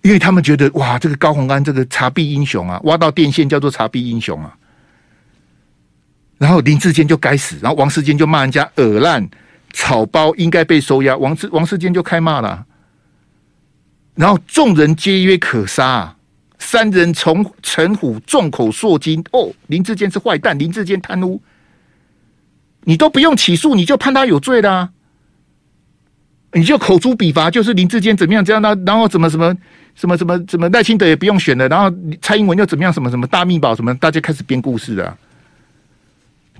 [0.00, 4.56] 因为他们觉得哇，这个高虹安这个查弊英雄啊，挖到电线叫做查弊英雄啊。
[6.38, 9.28] 然后林志坚就该死，然后王世坚就骂人家耳烂
[9.74, 11.14] 草包，应该被收押。
[11.16, 12.64] 王世王世坚就开骂了。
[14.14, 16.14] 然后众人皆曰可杀，
[16.58, 19.24] 三人从陈虎众口铄金。
[19.32, 21.40] 哦，林志坚是坏蛋，林志坚贪污，
[22.84, 24.90] 你都不用起诉，你就判他有罪啦。
[26.52, 29.56] 你就口诛笔伐，就是林志坚怎么样这样，那然后怎么什么
[29.94, 31.90] 什么什么什么赖清德也不用选了，然后
[32.20, 35.16] 蔡英文又怎么样什么什么大秘宝什么，大家开始编故事啊。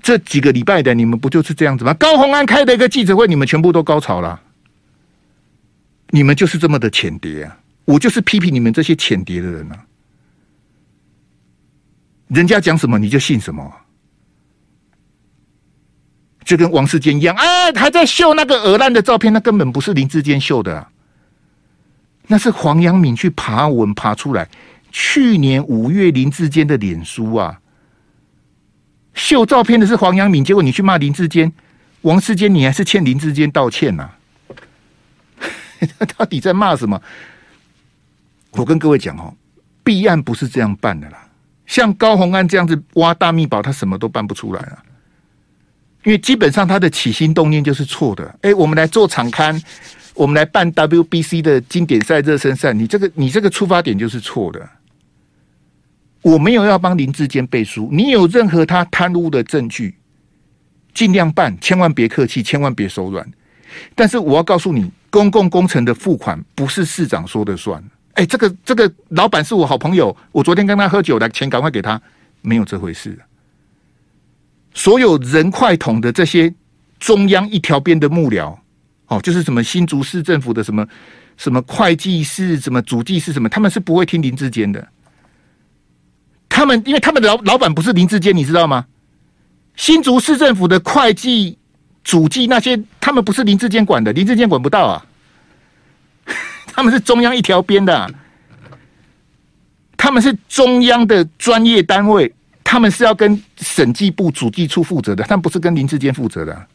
[0.01, 1.93] 这几个礼拜的你们不就是这样子吗？
[1.93, 4.41] 高虹安开的一个记者会，你们全部都高潮了。
[6.15, 7.57] 你们就是这么的浅碟啊！
[7.85, 9.85] 我就是批评你们这些浅碟的人啊！
[12.27, 13.73] 人家讲什么你就信什么，
[16.45, 20.91] 就跟王世坚一样，哎，还在秀那个鹅烂的照片，那根本不是林志坚秀的啊，
[22.27, 24.47] 那是黄阳明去爬文爬出来。
[24.91, 27.59] 去年五月林志坚的脸书啊。
[29.15, 31.51] 秀照片的是黄阳明，结果你去骂林志坚、
[32.01, 34.19] 王世坚，你还是欠林志坚道歉呐、啊？
[35.97, 37.01] 他 到底在骂什么？
[38.51, 39.33] 我跟各位讲哦，
[39.83, 41.27] 弊案不是这样办的啦。
[41.65, 44.83] 像高虹安这样子挖大秘宝，他什么都办不出来啊。
[46.03, 48.37] 因为基本上他的起心动念就是错的。
[48.41, 49.59] 哎，我们来做场刊，
[50.13, 54.69] 我们来办 WBC 的经典赛、热身赛，你这个你这个出发点就是错的。
[56.21, 59.95] 我没有要帮林志坚背书，你有任何他贪污的证据，
[60.93, 63.25] 尽量办，千万别客气，千万别手软。
[63.95, 67.83] 但是我要告诉你，公共工程的付款不是市长说的算。
[68.13, 72.01] 哎，这个这个老板是我好朋友，我昨天跟他喝酒，的钱赶快给他，
[72.41, 73.17] 没有这回事。
[74.73, 76.53] 所有人快统的这些
[76.99, 78.55] 中央一条边的幕僚，
[79.07, 80.87] 哦，就是什么新竹市政府的什么
[81.37, 84.87] 什么会计师、什么主计是什么，他们是不会听林志坚的。
[86.49, 88.85] 他们因为他们的老老板不是林志坚，你知道吗？
[89.75, 91.57] 新竹市政府的会计、
[92.03, 95.05] 主计那些，他们不是林志坚管的，林志坚管不到啊。
[96.67, 98.09] 他们是中央一条边的，
[99.95, 102.33] 他们是中央的专业单位，
[102.63, 106.67] 他们是要跟审计部主计处负责的，他们不是跟林志坚负责的。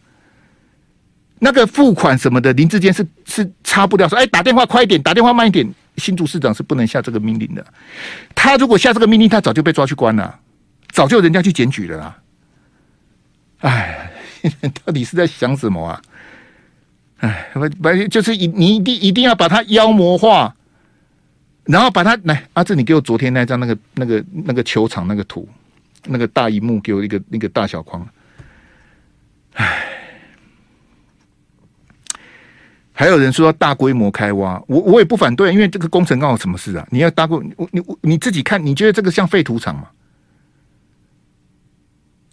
[1.41, 5.69] 那个付款什么的，林志坚是是差不了说，哎，打电话快一点，打电话慢一点。
[5.97, 7.67] 新竹市长是不能下这个命令的，
[8.33, 10.39] 他如果下这个命令，他早就被抓去关了，
[10.93, 12.19] 早就人家去检举了啦。
[13.63, 14.11] 哎，
[14.85, 16.01] 到底是在想什么啊？
[17.19, 20.55] 哎，不不，就是你你一定一定要把他妖魔化，
[21.65, 25.49] 然后把他来阿志，你给我昨天那张那个那个那个球场那个图，
[26.05, 28.07] 那个大荧幕给我一个那个大小框。
[29.55, 29.85] 哎。
[32.93, 36.85] 还有人说要大规模开挖，我我也不反对，因为这个工程刚好什么事啊？
[36.91, 39.87] 你要大规，你你你自己看，你觉得这个像废土场吗？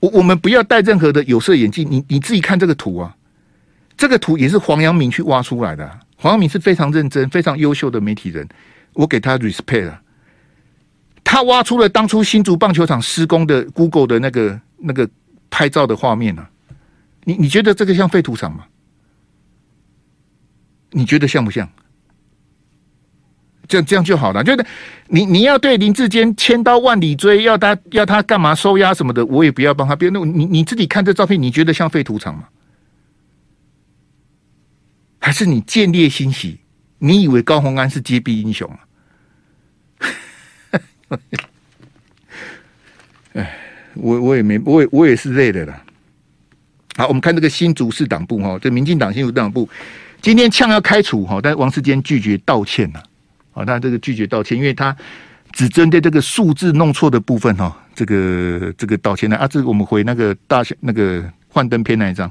[0.06, 3.16] 我我们不要戴任何的有色眼镜，你你自己看这个图啊，
[3.98, 6.00] 这个图也是黄阳明去挖出来的。
[6.16, 8.48] 黄阳明是非常认真、非常优秀的媒体人，
[8.94, 10.02] 我给他 respect 啊。
[11.24, 15.10] 他挖出了当初新竹棒球场施工的 Google 的那个那个
[15.50, 16.48] 拍照的画面啊。
[17.24, 18.66] 你你觉得这个像废土场吗？
[20.92, 21.68] 你觉得像不像？
[23.68, 24.44] 这样这样就好了。
[24.44, 24.66] 就是
[25.08, 30.12] 你你要对林志坚千刀万里追，要他要他干嘛收押什么的，我也不要帮他编。
[30.14, 32.48] 那你你自己看这照片，你觉得像废土场吗？
[35.20, 36.60] 还是你见猎心喜？
[37.00, 38.80] 你以为高洪安是揭弊英雄啊？
[43.34, 43.58] 哎，
[43.96, 45.84] 我我也没，我也我也是累的啦。
[46.96, 49.68] 好，我们看这个新竹市党部哈，这民进党新竹党部。
[50.22, 53.00] 今天呛要开除哈，但王世坚拒绝道歉呐。
[53.00, 53.04] 啊，
[53.64, 54.94] 他这个拒绝道歉，因为他
[55.54, 62.30] 只针对这个数字弄错的部分哈，这个这个道歉呢啊，这我们回那个大那个幻灯片那一张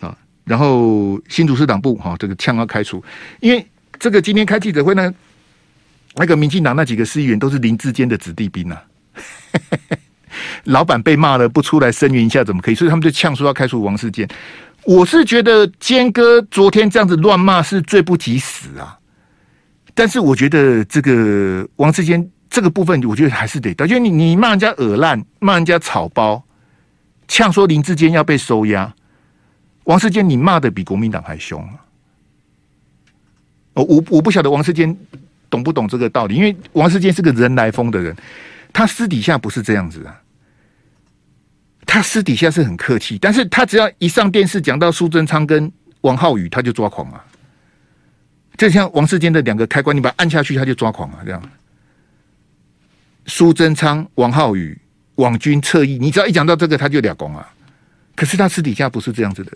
[0.00, 3.02] 啊，然后新竹市党部哈，这个呛要开除，
[3.40, 3.66] 因为
[3.98, 5.12] 这个今天开记者会呢，
[6.14, 8.78] 那个民进党那几个市议员都是林志坚的子弟兵呐，
[10.64, 12.74] 老板被骂了不出来声援一下怎么可以？
[12.74, 14.28] 所以他们就呛说要开除王世坚。
[14.84, 18.98] 我是觉得坚哥昨天这样子乱骂是罪不及死啊，
[19.94, 26.42] 但是我觉得这个王世坚这个部分，我觉得还是得，因为你你骂人家耳烂，骂人家草包，
[27.28, 28.94] 呛说林志坚要被收押，
[29.84, 31.78] 王世坚你骂的比国民党还凶啊！
[33.74, 34.96] 我我不晓得王世坚
[35.48, 38.14] 懂不懂这个道理，因为王世坚是个人来疯的人，
[38.72, 40.20] 他私底下不是这样子啊。
[41.86, 45.70] 他私底下是很客气，但是他只要一上电视讲到苏贞昌跟
[46.02, 47.24] 王浩宇，他就抓狂啊！
[48.56, 51.20] 就像王世坚的两个开关，你把它按下去，他就抓狂啊！
[51.24, 51.42] 这样，
[53.26, 54.78] 苏贞昌、王浩宇、
[55.16, 57.48] 网军侧翼，你只要一讲到这个，他就俩攻啊！
[58.14, 59.52] 可是他私底下不是这样子的。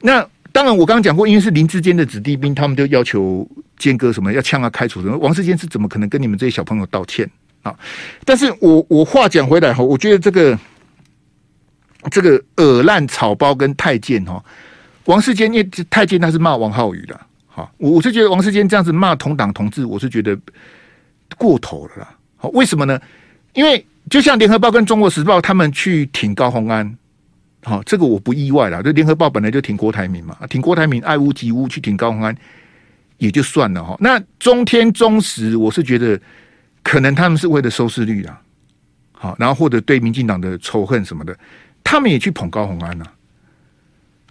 [0.00, 5.16] 那当然，我刚刚讲过，因为是林志坚的子弟兵，他们就要求坚哥什么要呛啊、开除什么。
[5.18, 7.28] 王世坚是怎么可能跟你们这些小朋友道歉
[7.62, 7.74] 啊？
[8.24, 10.58] 但是我我话讲回来哈，我觉得这个。
[12.10, 14.44] 这个耳烂草包跟太监哈，
[15.04, 17.20] 王世坚因为太监他是骂王浩宇的，
[17.54, 20.34] 好，我我是觉得王世坚这样子骂同党同志，我是觉得
[21.36, 22.16] 过头了啦。
[22.36, 22.98] 好，为什么呢？
[23.52, 26.96] 因为就像联合报跟中国时报他们去挺高虹安，
[27.62, 28.80] 好，这个我不意外啦。
[28.80, 32.34] 就联合报本来就挺郭台铭嘛，挺郭台铭爱屋及乌去挺高虹安
[33.18, 33.94] 也就算了哈。
[34.00, 36.18] 那中天中时，我是觉得
[36.82, 38.40] 可能他们是为了收视率啊。
[39.12, 41.38] 好，然后或者对民进党的仇恨什么的，
[41.84, 43.04] 他们也去捧高虹安呐、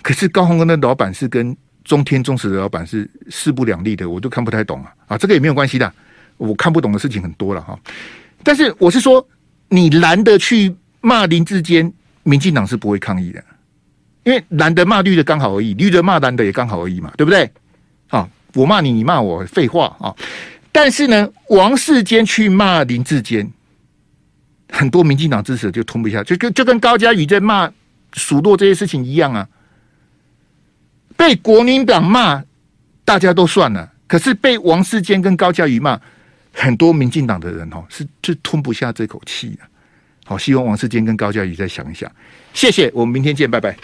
[0.01, 4.93] 可是高虹安的老板是跟中天中实的老板是势不两立的，我都看不太懂啊。
[5.07, 5.91] 啊，这个也没有关系的，
[6.37, 7.77] 我看不懂的事情很多了哈。
[8.43, 9.25] 但是我是说，
[9.69, 11.91] 你蓝的去骂林志坚，
[12.23, 13.43] 民进党是不会抗议的，
[14.23, 17.49] 因为蓝的骂绿的刚好而已，绿的骂蓝的也刚好而已嘛，对不对？
[18.09, 20.15] 啊，我骂你，你骂我，废话啊。
[20.71, 23.51] 但是呢，王世坚去骂林志坚。
[24.73, 27.69] 很多民进党支持就吞不下，就跟就跟高嘉宇在骂
[28.13, 29.45] 数落这些事情一样啊。
[31.21, 32.43] 被国民党骂，
[33.05, 36.01] 大家都算了；可是被王世坚跟高嘉瑜骂，
[36.51, 39.59] 很多民进党的人哦，是是吞不下这口气的。
[40.25, 42.11] 好，希望王世坚跟高嘉瑜再想一想。
[42.55, 43.77] 谢谢，我们明天见，拜拜。